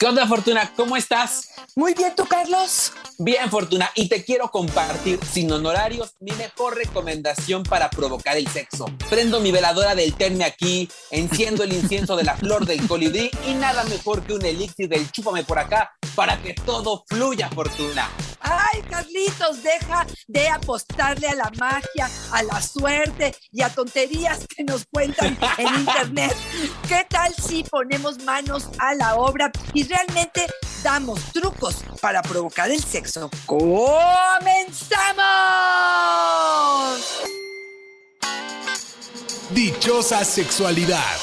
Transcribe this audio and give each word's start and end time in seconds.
¿Qué 0.00 0.06
onda, 0.06 0.28
Fortuna? 0.28 0.72
¿Cómo 0.76 0.96
estás? 0.96 1.50
Muy 1.74 1.92
bien, 1.92 2.14
¿tú, 2.14 2.24
Carlos? 2.24 2.92
Bien, 3.18 3.50
Fortuna, 3.50 3.90
y 3.96 4.08
te 4.08 4.24
quiero 4.24 4.48
compartir, 4.48 5.18
sin 5.24 5.50
honorarios, 5.50 6.14
mi 6.20 6.30
mejor 6.36 6.76
recomendación 6.76 7.64
para 7.64 7.90
provocar 7.90 8.36
el 8.36 8.46
sexo. 8.46 8.86
Prendo 9.10 9.40
mi 9.40 9.50
veladora 9.50 9.96
del 9.96 10.14
terme 10.14 10.44
aquí, 10.44 10.88
enciendo 11.10 11.64
el 11.64 11.72
incienso 11.72 12.14
de 12.14 12.22
la 12.22 12.36
flor 12.36 12.64
del 12.64 12.86
colibrí 12.86 13.28
y 13.44 13.54
nada 13.54 13.82
mejor 13.86 14.22
que 14.22 14.34
un 14.34 14.44
elixir 14.46 14.88
del 14.88 15.10
chúpame 15.10 15.42
por 15.42 15.58
acá 15.58 15.90
para 16.14 16.40
que 16.40 16.54
todo 16.54 17.04
fluya, 17.08 17.50
Fortuna. 17.50 18.08
Ay, 18.50 18.82
Carlitos, 18.88 19.62
deja 19.62 20.06
de 20.26 20.48
apostarle 20.48 21.28
a 21.28 21.34
la 21.34 21.50
magia, 21.58 22.08
a 22.32 22.42
la 22.42 22.62
suerte 22.62 23.34
y 23.52 23.62
a 23.62 23.68
tonterías 23.68 24.46
que 24.48 24.64
nos 24.64 24.86
cuentan 24.86 25.38
en 25.58 25.66
internet. 25.80 26.34
¿Qué 26.88 27.06
tal 27.08 27.34
si 27.34 27.64
ponemos 27.64 28.24
manos 28.24 28.68
a 28.78 28.94
la 28.94 29.16
obra 29.16 29.50
y 29.74 29.84
realmente 29.84 30.46
damos 30.82 31.20
trucos 31.32 31.84
para 32.00 32.22
provocar 32.22 32.70
el 32.70 32.82
sexo? 32.82 33.30
¡Comenzamos! 33.46 33.78
Dichosa 39.50 40.24
sexualidad. 40.24 41.16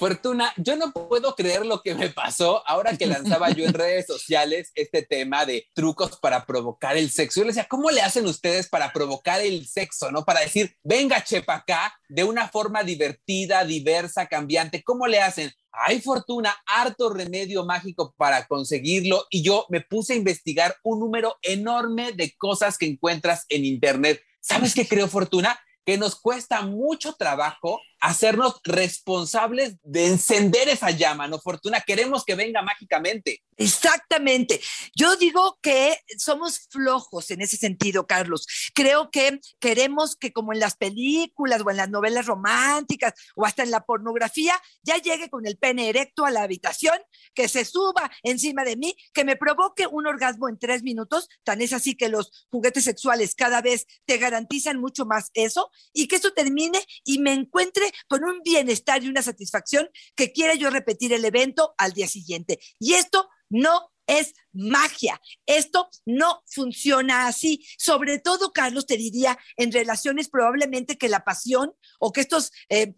Fortuna, 0.00 0.50
yo 0.56 0.76
no 0.76 0.92
puedo 0.92 1.34
creer 1.34 1.66
lo 1.66 1.82
que 1.82 1.94
me 1.94 2.08
pasó 2.08 2.66
ahora 2.66 2.96
que 2.96 3.04
lanzaba 3.04 3.50
yo 3.50 3.66
en 3.66 3.74
redes 3.74 4.06
sociales 4.06 4.72
este 4.74 5.02
tema 5.02 5.44
de 5.44 5.66
trucos 5.74 6.16
para 6.16 6.46
provocar 6.46 6.96
el 6.96 7.10
sexo. 7.10 7.40
Yo 7.40 7.44
le 7.44 7.50
decía, 7.50 7.66
¿cómo 7.68 7.90
le 7.90 8.00
hacen 8.00 8.24
ustedes 8.24 8.70
para 8.70 8.94
provocar 8.94 9.42
el 9.42 9.66
sexo? 9.66 10.10
¿No? 10.10 10.24
Para 10.24 10.40
decir, 10.40 10.74
venga, 10.82 11.22
chepa 11.22 11.56
acá, 11.56 12.00
de 12.08 12.24
una 12.24 12.48
forma 12.48 12.82
divertida, 12.82 13.62
diversa, 13.66 14.24
cambiante. 14.24 14.82
¿Cómo 14.82 15.06
le 15.06 15.20
hacen? 15.20 15.52
Hay 15.70 16.00
fortuna, 16.00 16.56
harto 16.64 17.10
remedio 17.10 17.66
mágico 17.66 18.14
para 18.16 18.46
conseguirlo 18.46 19.26
y 19.28 19.42
yo 19.42 19.66
me 19.68 19.82
puse 19.82 20.14
a 20.14 20.16
investigar 20.16 20.76
un 20.82 21.00
número 21.00 21.36
enorme 21.42 22.12
de 22.12 22.34
cosas 22.38 22.78
que 22.78 22.86
encuentras 22.86 23.44
en 23.50 23.66
Internet. 23.66 24.22
¿Sabes 24.40 24.74
qué 24.74 24.88
creo, 24.88 25.08
Fortuna? 25.08 25.60
Que 25.84 25.98
nos 25.98 26.16
cuesta 26.18 26.62
mucho 26.62 27.12
trabajo 27.16 27.82
hacernos 28.00 28.60
responsables 28.64 29.76
de 29.82 30.06
encender 30.06 30.68
esa 30.68 30.90
llama, 30.90 31.28
¿no, 31.28 31.38
Fortuna? 31.38 31.80
Queremos 31.80 32.24
que 32.24 32.34
venga 32.34 32.62
mágicamente. 32.62 33.42
Exactamente. 33.56 34.58
Yo 34.96 35.16
digo 35.16 35.58
que 35.60 35.98
somos 36.16 36.66
flojos 36.70 37.30
en 37.30 37.42
ese 37.42 37.58
sentido, 37.58 38.06
Carlos. 38.06 38.46
Creo 38.74 39.10
que 39.10 39.38
queremos 39.58 40.16
que 40.16 40.32
como 40.32 40.54
en 40.54 40.60
las 40.60 40.76
películas 40.76 41.60
o 41.64 41.70
en 41.70 41.76
las 41.76 41.90
novelas 41.90 42.24
románticas 42.24 43.12
o 43.36 43.44
hasta 43.44 43.62
en 43.62 43.70
la 43.70 43.84
pornografía, 43.84 44.54
ya 44.82 44.96
llegue 44.96 45.28
con 45.28 45.46
el 45.46 45.58
pene 45.58 45.90
erecto 45.90 46.24
a 46.24 46.30
la 46.30 46.42
habitación, 46.42 46.98
que 47.34 47.48
se 47.48 47.66
suba 47.66 48.10
encima 48.22 48.64
de 48.64 48.76
mí, 48.76 48.96
que 49.12 49.24
me 49.24 49.36
provoque 49.36 49.86
un 49.86 50.06
orgasmo 50.06 50.48
en 50.48 50.58
tres 50.58 50.82
minutos. 50.82 51.28
Tan 51.44 51.60
es 51.60 51.74
así 51.74 51.96
que 51.96 52.08
los 52.08 52.46
juguetes 52.50 52.84
sexuales 52.84 53.34
cada 53.34 53.60
vez 53.60 53.86
te 54.06 54.16
garantizan 54.16 54.80
mucho 54.80 55.04
más 55.04 55.30
eso 55.34 55.70
y 55.92 56.08
que 56.08 56.16
eso 56.16 56.32
termine 56.32 56.80
y 57.04 57.18
me 57.18 57.34
encuentre 57.34 57.89
con 58.08 58.24
un 58.24 58.42
bienestar 58.42 59.02
y 59.02 59.08
una 59.08 59.22
satisfacción 59.22 59.88
que 60.14 60.32
quiera 60.32 60.54
yo 60.54 60.70
repetir 60.70 61.12
el 61.12 61.24
evento 61.24 61.74
al 61.78 61.92
día 61.92 62.08
siguiente. 62.08 62.58
Y 62.78 62.94
esto 62.94 63.28
no 63.48 63.90
es 64.10 64.34
magia. 64.52 65.20
Esto 65.46 65.88
no 66.04 66.42
funciona 66.46 67.28
así. 67.28 67.64
Sobre 67.78 68.18
todo, 68.18 68.52
Carlos, 68.52 68.86
te 68.86 68.96
diría, 68.96 69.38
en 69.56 69.70
relaciones 69.70 70.28
probablemente 70.28 70.98
que 70.98 71.08
la 71.08 71.24
pasión 71.24 71.72
o 72.00 72.12
que 72.12 72.22
estos 72.22 72.50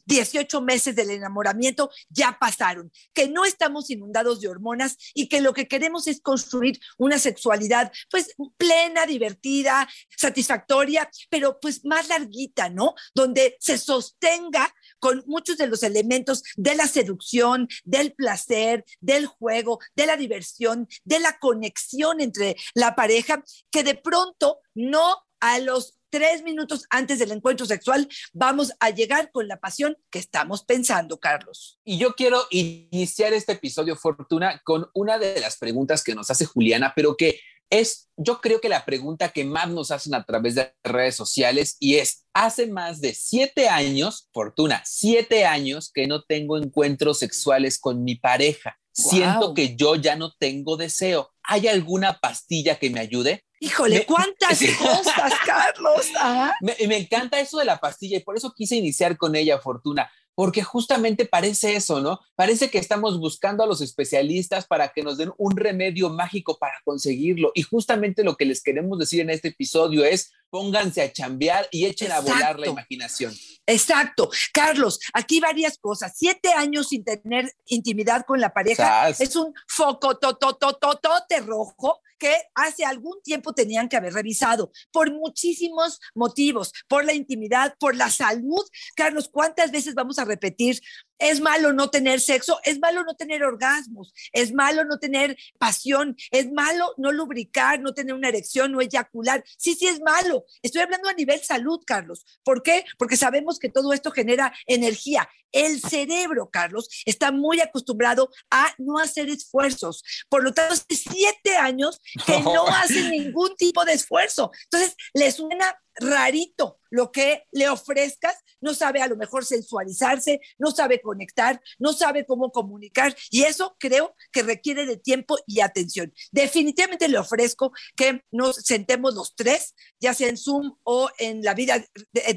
18 0.06 0.58
eh, 0.58 0.60
meses 0.62 0.96
del 0.96 1.10
enamoramiento 1.10 1.90
ya 2.08 2.38
pasaron, 2.40 2.90
que 3.12 3.28
no 3.28 3.44
estamos 3.44 3.90
inundados 3.90 4.40
de 4.40 4.48
hormonas 4.48 4.96
y 5.12 5.28
que 5.28 5.42
lo 5.42 5.52
que 5.52 5.68
queremos 5.68 6.06
es 6.06 6.22
construir 6.22 6.80
una 6.96 7.18
sexualidad 7.18 7.92
pues 8.10 8.34
plena, 8.56 9.04
divertida, 9.04 9.86
satisfactoria, 10.16 11.10
pero 11.28 11.60
pues 11.60 11.84
más 11.84 12.08
larguita, 12.08 12.70
¿no? 12.70 12.94
Donde 13.14 13.58
se 13.60 13.76
sostenga 13.76 14.74
con 15.02 15.24
muchos 15.26 15.58
de 15.58 15.66
los 15.66 15.82
elementos 15.82 16.44
de 16.54 16.76
la 16.76 16.86
seducción, 16.86 17.66
del 17.82 18.12
placer, 18.12 18.84
del 19.00 19.26
juego, 19.26 19.80
de 19.96 20.06
la 20.06 20.16
diversión, 20.16 20.86
de 21.02 21.18
la 21.18 21.40
conexión 21.40 22.20
entre 22.20 22.56
la 22.74 22.94
pareja, 22.94 23.42
que 23.72 23.82
de 23.82 23.96
pronto 23.96 24.60
no 24.76 25.16
a 25.40 25.58
los 25.58 25.98
tres 26.08 26.44
minutos 26.44 26.84
antes 26.90 27.18
del 27.18 27.32
encuentro 27.32 27.66
sexual 27.66 28.06
vamos 28.32 28.70
a 28.78 28.90
llegar 28.90 29.32
con 29.32 29.48
la 29.48 29.58
pasión 29.58 29.96
que 30.10 30.20
estamos 30.20 30.62
pensando, 30.62 31.18
Carlos. 31.18 31.80
Y 31.84 31.98
yo 31.98 32.14
quiero 32.14 32.44
iniciar 32.50 33.32
este 33.32 33.52
episodio, 33.52 33.96
Fortuna, 33.96 34.60
con 34.62 34.88
una 34.94 35.18
de 35.18 35.40
las 35.40 35.56
preguntas 35.56 36.04
que 36.04 36.14
nos 36.14 36.30
hace 36.30 36.44
Juliana, 36.44 36.92
pero 36.94 37.16
que 37.16 37.40
es, 37.72 38.10
yo 38.18 38.40
creo 38.40 38.60
que 38.60 38.68
la 38.68 38.84
pregunta 38.84 39.30
que 39.30 39.44
más 39.44 39.70
nos 39.70 39.90
hacen 39.90 40.14
a 40.14 40.24
través 40.24 40.54
de 40.54 40.74
redes 40.84 41.16
sociales 41.16 41.76
y 41.80 41.96
es, 41.96 42.26
hace 42.34 42.66
más 42.66 43.00
de 43.00 43.14
siete 43.14 43.68
años, 43.68 44.28
Fortuna, 44.32 44.82
siete 44.84 45.46
años 45.46 45.90
que 45.92 46.06
no 46.06 46.22
tengo 46.22 46.58
encuentros 46.58 47.18
sexuales 47.18 47.78
con 47.78 48.04
mi 48.04 48.16
pareja. 48.16 48.78
Siento 48.92 49.54
que 49.54 49.74
yo 49.74 49.96
ya 49.96 50.16
no 50.16 50.34
tengo 50.38 50.76
deseo. 50.76 51.30
¿Hay 51.42 51.66
alguna 51.66 52.18
pastilla 52.18 52.78
que 52.78 52.90
me 52.90 53.00
ayude? 53.00 53.42
Híjole, 53.58 54.04
cuántas 54.04 54.60
cosas, 54.78 55.32
Carlos. 55.46 56.06
Me, 56.60 56.76
me, 56.86 56.98
encanta 56.98 57.40
eso 57.40 57.58
de 57.58 57.64
la 57.64 57.78
pastilla 57.78 58.18
y 58.18 58.20
por 58.20 58.36
eso 58.36 58.52
quise 58.54 58.76
iniciar 58.76 59.16
con 59.16 59.34
ella, 59.34 59.58
Fortuna, 59.58 60.10
porque 60.34 60.62
justamente 60.62 61.26
parece 61.26 61.76
eso, 61.76 62.00
¿no? 62.00 62.20
Parece 62.34 62.70
que 62.70 62.78
estamos 62.78 63.18
buscando 63.18 63.62
a 63.62 63.66
los 63.66 63.80
especialistas 63.80 64.66
para 64.66 64.88
que 64.88 65.02
nos 65.02 65.18
den 65.18 65.32
un 65.38 65.56
remedio 65.56 66.10
mágico 66.10 66.58
para 66.58 66.80
conseguirlo. 66.84 67.52
Y 67.54 67.62
justamente 67.62 68.24
lo 68.24 68.36
que 68.36 68.44
les 68.44 68.62
queremos 68.62 68.98
decir 68.98 69.20
en 69.20 69.30
este 69.30 69.48
episodio 69.48 70.04
es, 70.04 70.32
pónganse 70.52 71.00
a 71.00 71.12
chambear 71.12 71.66
y 71.70 71.86
echen 71.86 72.08
Exacto. 72.08 72.30
a 72.30 72.34
volar 72.34 72.60
la 72.60 72.66
imaginación. 72.66 73.34
Exacto. 73.66 74.28
Carlos, 74.52 75.00
aquí 75.14 75.40
varias 75.40 75.78
cosas. 75.78 76.12
Siete 76.14 76.52
años 76.52 76.88
sin 76.88 77.04
tener 77.04 77.50
intimidad 77.66 78.24
con 78.26 78.40
la 78.40 78.52
pareja 78.52 78.84
Sas. 78.84 79.20
es 79.20 79.34
un 79.34 79.54
foco 79.66 80.18
tototototote 80.18 81.40
rojo 81.40 82.00
que 82.18 82.36
hace 82.54 82.84
algún 82.84 83.20
tiempo 83.22 83.52
tenían 83.52 83.88
que 83.88 83.96
haber 83.96 84.12
revisado 84.12 84.70
por 84.92 85.10
muchísimos 85.12 85.98
motivos, 86.14 86.72
por 86.86 87.04
la 87.04 87.14
intimidad, 87.14 87.74
por 87.80 87.96
la 87.96 88.10
salud. 88.10 88.62
Carlos, 88.94 89.28
¿cuántas 89.28 89.72
veces 89.72 89.94
vamos 89.94 90.18
a 90.18 90.21
repetir? 90.24 90.80
Es 91.18 91.40
malo 91.40 91.72
no 91.72 91.90
tener 91.90 92.20
sexo, 92.20 92.58
es 92.64 92.78
malo 92.78 93.04
no 93.04 93.14
tener 93.14 93.44
orgasmos, 93.44 94.12
es 94.32 94.52
malo 94.52 94.84
no 94.84 94.98
tener 94.98 95.36
pasión, 95.58 96.16
es 96.30 96.50
malo 96.50 96.94
no 96.96 97.12
lubricar, 97.12 97.80
no 97.80 97.94
tener 97.94 98.14
una 98.14 98.28
erección, 98.28 98.72
no 98.72 98.80
eyacular. 98.80 99.44
Sí, 99.56 99.74
sí 99.74 99.86
es 99.86 100.00
malo. 100.00 100.44
Estoy 100.62 100.82
hablando 100.82 101.08
a 101.08 101.14
nivel 101.14 101.42
salud, 101.42 101.80
Carlos. 101.86 102.24
¿Por 102.44 102.62
qué? 102.62 102.84
Porque 102.98 103.16
sabemos 103.16 103.58
que 103.58 103.68
todo 103.68 103.92
esto 103.92 104.10
genera 104.10 104.52
energía. 104.66 105.28
El 105.52 105.80
cerebro, 105.82 106.48
Carlos, 106.50 106.88
está 107.04 107.30
muy 107.30 107.60
acostumbrado 107.60 108.30
a 108.50 108.74
no 108.78 108.98
hacer 108.98 109.28
esfuerzos. 109.28 110.02
Por 110.30 110.42
lo 110.42 110.54
tanto, 110.54 110.72
hace 110.72 110.96
siete 110.96 111.56
años 111.56 112.00
que 112.26 112.40
no 112.40 112.66
hace 112.66 113.10
ningún 113.10 113.54
tipo 113.56 113.84
de 113.84 113.92
esfuerzo. 113.92 114.50
Entonces, 114.64 114.96
le 115.12 115.30
suena 115.30 115.78
rarito 115.96 116.78
lo 116.90 117.12
que 117.12 117.44
le 117.52 117.68
ofrezcas, 117.68 118.36
no 118.60 118.72
sabe 118.74 119.02
a 119.02 119.08
lo 119.08 119.16
mejor 119.16 119.44
sensualizarse, 119.44 120.40
no 120.58 120.70
sabe 120.70 121.01
conectar, 121.02 121.60
no 121.78 121.92
sabe 121.92 122.24
cómo 122.24 122.50
comunicar 122.50 123.14
y 123.30 123.42
eso 123.42 123.76
creo 123.78 124.14
que 124.30 124.42
requiere 124.42 124.86
de 124.86 124.96
tiempo 124.96 125.36
y 125.46 125.60
atención. 125.60 126.12
Definitivamente 126.30 127.08
le 127.08 127.18
ofrezco 127.18 127.72
que 127.96 128.22
nos 128.30 128.56
sentemos 128.56 129.14
los 129.14 129.34
tres, 129.34 129.74
ya 130.00 130.14
sea 130.14 130.28
en 130.28 130.38
Zoom 130.38 130.74
o 130.84 131.10
en 131.18 131.42
la 131.42 131.54
vida 131.54 131.84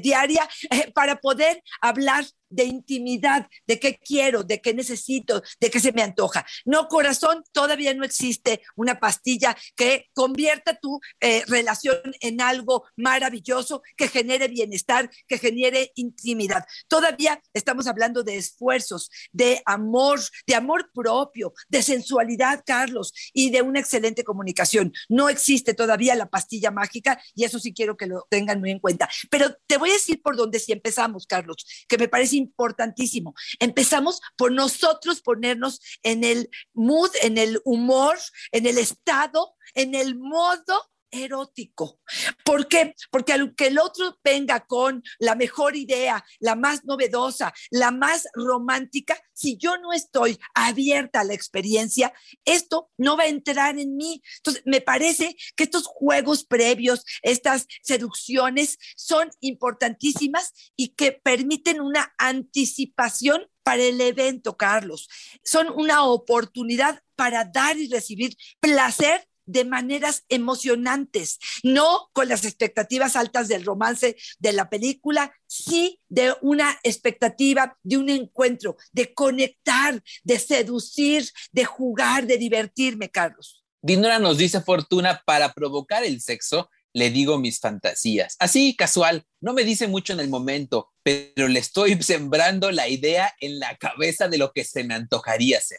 diaria, 0.00 0.48
eh, 0.70 0.92
para 0.92 1.20
poder 1.20 1.62
hablar 1.80 2.26
de 2.48 2.64
intimidad, 2.64 3.48
de 3.66 3.78
qué 3.80 3.98
quiero, 3.98 4.42
de 4.42 4.60
qué 4.60 4.74
necesito, 4.74 5.42
de 5.60 5.70
qué 5.70 5.80
se 5.80 5.92
me 5.92 6.02
antoja. 6.02 6.46
No, 6.64 6.88
corazón, 6.88 7.42
todavía 7.52 7.94
no 7.94 8.04
existe 8.04 8.62
una 8.76 8.98
pastilla 8.98 9.56
que 9.74 10.06
convierta 10.14 10.78
tu 10.78 11.00
eh, 11.20 11.42
relación 11.46 11.96
en 12.20 12.40
algo 12.40 12.84
maravilloso, 12.96 13.82
que 13.96 14.08
genere 14.08 14.48
bienestar, 14.48 15.10
que 15.26 15.38
genere 15.38 15.92
intimidad. 15.94 16.64
Todavía 16.88 17.42
estamos 17.52 17.86
hablando 17.86 18.22
de 18.22 18.36
esfuerzos, 18.36 19.10
de 19.32 19.62
amor, 19.64 20.20
de 20.46 20.54
amor 20.54 20.90
propio, 20.94 21.52
de 21.68 21.82
sensualidad, 21.82 22.62
Carlos, 22.66 23.12
y 23.32 23.50
de 23.50 23.62
una 23.62 23.80
excelente 23.80 24.24
comunicación. 24.24 24.92
No 25.08 25.28
existe 25.28 25.74
todavía 25.74 26.14
la 26.14 26.28
pastilla 26.28 26.70
mágica 26.70 27.20
y 27.34 27.44
eso 27.44 27.58
sí 27.58 27.72
quiero 27.72 27.96
que 27.96 28.06
lo 28.06 28.26
tengan 28.30 28.60
muy 28.60 28.70
en 28.70 28.78
cuenta. 28.78 29.08
Pero 29.30 29.56
te 29.66 29.78
voy 29.78 29.90
a 29.90 29.94
decir 29.94 30.22
por 30.22 30.36
dónde 30.36 30.58
sí 30.58 30.72
empezamos, 30.72 31.26
Carlos, 31.26 31.64
que 31.88 31.98
me 31.98 32.08
parece 32.08 32.35
importantísimo. 32.36 33.34
Empezamos 33.58 34.20
por 34.36 34.52
nosotros 34.52 35.22
ponernos 35.22 35.80
en 36.02 36.24
el 36.24 36.50
mood, 36.74 37.10
en 37.22 37.38
el 37.38 37.60
humor, 37.64 38.16
en 38.52 38.66
el 38.66 38.78
estado, 38.78 39.54
en 39.74 39.94
el 39.94 40.16
modo 40.16 40.90
erótico. 41.16 42.00
¿Por 42.44 42.68
qué? 42.68 42.94
Porque 43.10 43.32
aunque 43.32 43.68
el 43.68 43.78
otro 43.78 44.18
venga 44.22 44.66
con 44.66 45.02
la 45.18 45.34
mejor 45.34 45.76
idea, 45.76 46.24
la 46.38 46.54
más 46.54 46.84
novedosa, 46.84 47.52
la 47.70 47.90
más 47.90 48.26
romántica, 48.34 49.16
si 49.32 49.56
yo 49.58 49.76
no 49.78 49.92
estoy 49.92 50.38
abierta 50.54 51.20
a 51.20 51.24
la 51.24 51.34
experiencia, 51.34 52.12
esto 52.44 52.90
no 52.96 53.16
va 53.16 53.24
a 53.24 53.28
entrar 53.28 53.78
en 53.78 53.96
mí. 53.96 54.22
Entonces, 54.38 54.62
me 54.64 54.80
parece 54.80 55.36
que 55.54 55.64
estos 55.64 55.86
juegos 55.86 56.44
previos, 56.44 57.04
estas 57.22 57.66
seducciones 57.82 58.78
son 58.96 59.30
importantísimas 59.40 60.52
y 60.76 60.88
que 60.94 61.12
permiten 61.12 61.80
una 61.80 62.14
anticipación 62.18 63.46
para 63.62 63.82
el 63.82 64.00
evento, 64.00 64.56
Carlos. 64.56 65.08
Son 65.42 65.68
una 65.70 66.04
oportunidad 66.04 67.02
para 67.16 67.44
dar 67.44 67.76
y 67.76 67.88
recibir 67.88 68.36
placer 68.60 69.28
de 69.46 69.64
maneras 69.64 70.24
emocionantes, 70.28 71.38
no 71.62 72.10
con 72.12 72.28
las 72.28 72.44
expectativas 72.44 73.16
altas 73.16 73.48
del 73.48 73.64
romance 73.64 74.16
de 74.38 74.52
la 74.52 74.68
película, 74.68 75.32
sí 75.46 76.00
de 76.08 76.34
una 76.42 76.78
expectativa 76.82 77.78
de 77.82 77.96
un 77.96 78.08
encuentro, 78.08 78.76
de 78.92 79.14
conectar, 79.14 80.02
de 80.24 80.38
seducir, 80.38 81.28
de 81.52 81.64
jugar, 81.64 82.26
de 82.26 82.38
divertirme, 82.38 83.10
Carlos. 83.10 83.64
Dinora 83.82 84.18
nos 84.18 84.38
dice 84.38 84.60
Fortuna, 84.60 85.22
para 85.24 85.52
provocar 85.52 86.04
el 86.04 86.20
sexo, 86.20 86.68
le 86.92 87.10
digo 87.10 87.38
mis 87.38 87.60
fantasías. 87.60 88.36
Así, 88.38 88.74
casual, 88.74 89.24
no 89.40 89.52
me 89.52 89.64
dice 89.64 89.86
mucho 89.86 90.14
en 90.14 90.20
el 90.20 90.30
momento, 90.30 90.92
pero 91.02 91.46
le 91.46 91.60
estoy 91.60 91.96
sembrando 92.02 92.72
la 92.72 92.88
idea 92.88 93.32
en 93.40 93.58
la 93.58 93.76
cabeza 93.76 94.28
de 94.28 94.38
lo 94.38 94.50
que 94.52 94.64
se 94.64 94.82
me 94.82 94.94
antojaría 94.94 95.58
hacer. 95.58 95.78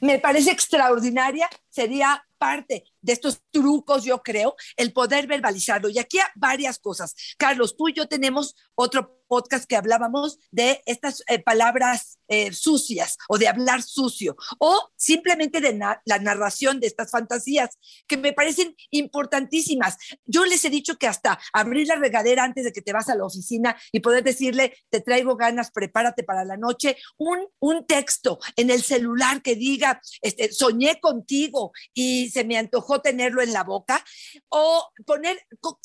Me 0.00 0.18
parece 0.18 0.50
extraordinaria, 0.50 1.48
sería 1.76 2.24
parte 2.38 2.84
de 3.00 3.12
estos 3.12 3.42
trucos, 3.50 4.04
yo 4.04 4.22
creo, 4.22 4.56
el 4.76 4.92
poder 4.92 5.26
verbalizarlo. 5.26 5.88
Y 5.88 5.98
aquí 5.98 6.18
hay 6.18 6.26
varias 6.34 6.78
cosas. 6.78 7.14
Carlos, 7.38 7.76
tú 7.76 7.88
y 7.88 7.94
yo 7.94 8.08
tenemos 8.08 8.54
otro 8.74 9.22
podcast 9.28 9.64
que 9.64 9.76
hablábamos 9.76 10.38
de 10.52 10.82
estas 10.86 11.22
eh, 11.28 11.40
palabras 11.40 12.18
eh, 12.28 12.52
sucias 12.52 13.16
o 13.28 13.38
de 13.38 13.48
hablar 13.48 13.82
sucio 13.82 14.36
o 14.58 14.88
simplemente 14.96 15.60
de 15.60 15.76
la 15.76 16.18
narración 16.20 16.78
de 16.78 16.86
estas 16.86 17.10
fantasías 17.10 17.76
que 18.06 18.16
me 18.16 18.32
parecen 18.32 18.76
importantísimas. 18.90 19.96
Yo 20.24 20.44
les 20.44 20.64
he 20.64 20.70
dicho 20.70 20.96
que 20.96 21.08
hasta 21.08 21.40
abrir 21.52 21.88
la 21.88 21.96
regadera 21.96 22.44
antes 22.44 22.64
de 22.64 22.72
que 22.72 22.82
te 22.82 22.92
vas 22.92 23.08
a 23.08 23.16
la 23.16 23.24
oficina 23.24 23.76
y 23.90 23.98
poder 23.98 24.22
decirle, 24.22 24.76
te 24.90 25.00
traigo 25.00 25.36
ganas, 25.36 25.72
prepárate 25.72 26.22
para 26.22 26.44
la 26.44 26.56
noche, 26.56 26.96
un, 27.16 27.48
un 27.58 27.84
texto 27.84 28.38
en 28.54 28.70
el 28.70 28.82
celular 28.82 29.42
que 29.42 29.56
diga, 29.56 30.00
este, 30.22 30.52
soñé 30.52 31.00
contigo 31.00 31.65
y 31.94 32.30
se 32.30 32.44
me 32.44 32.58
antojó 32.58 33.00
tenerlo 33.00 33.42
en 33.42 33.52
la 33.52 33.64
boca, 33.64 34.04
o 34.48 34.88
poner, 35.04 35.38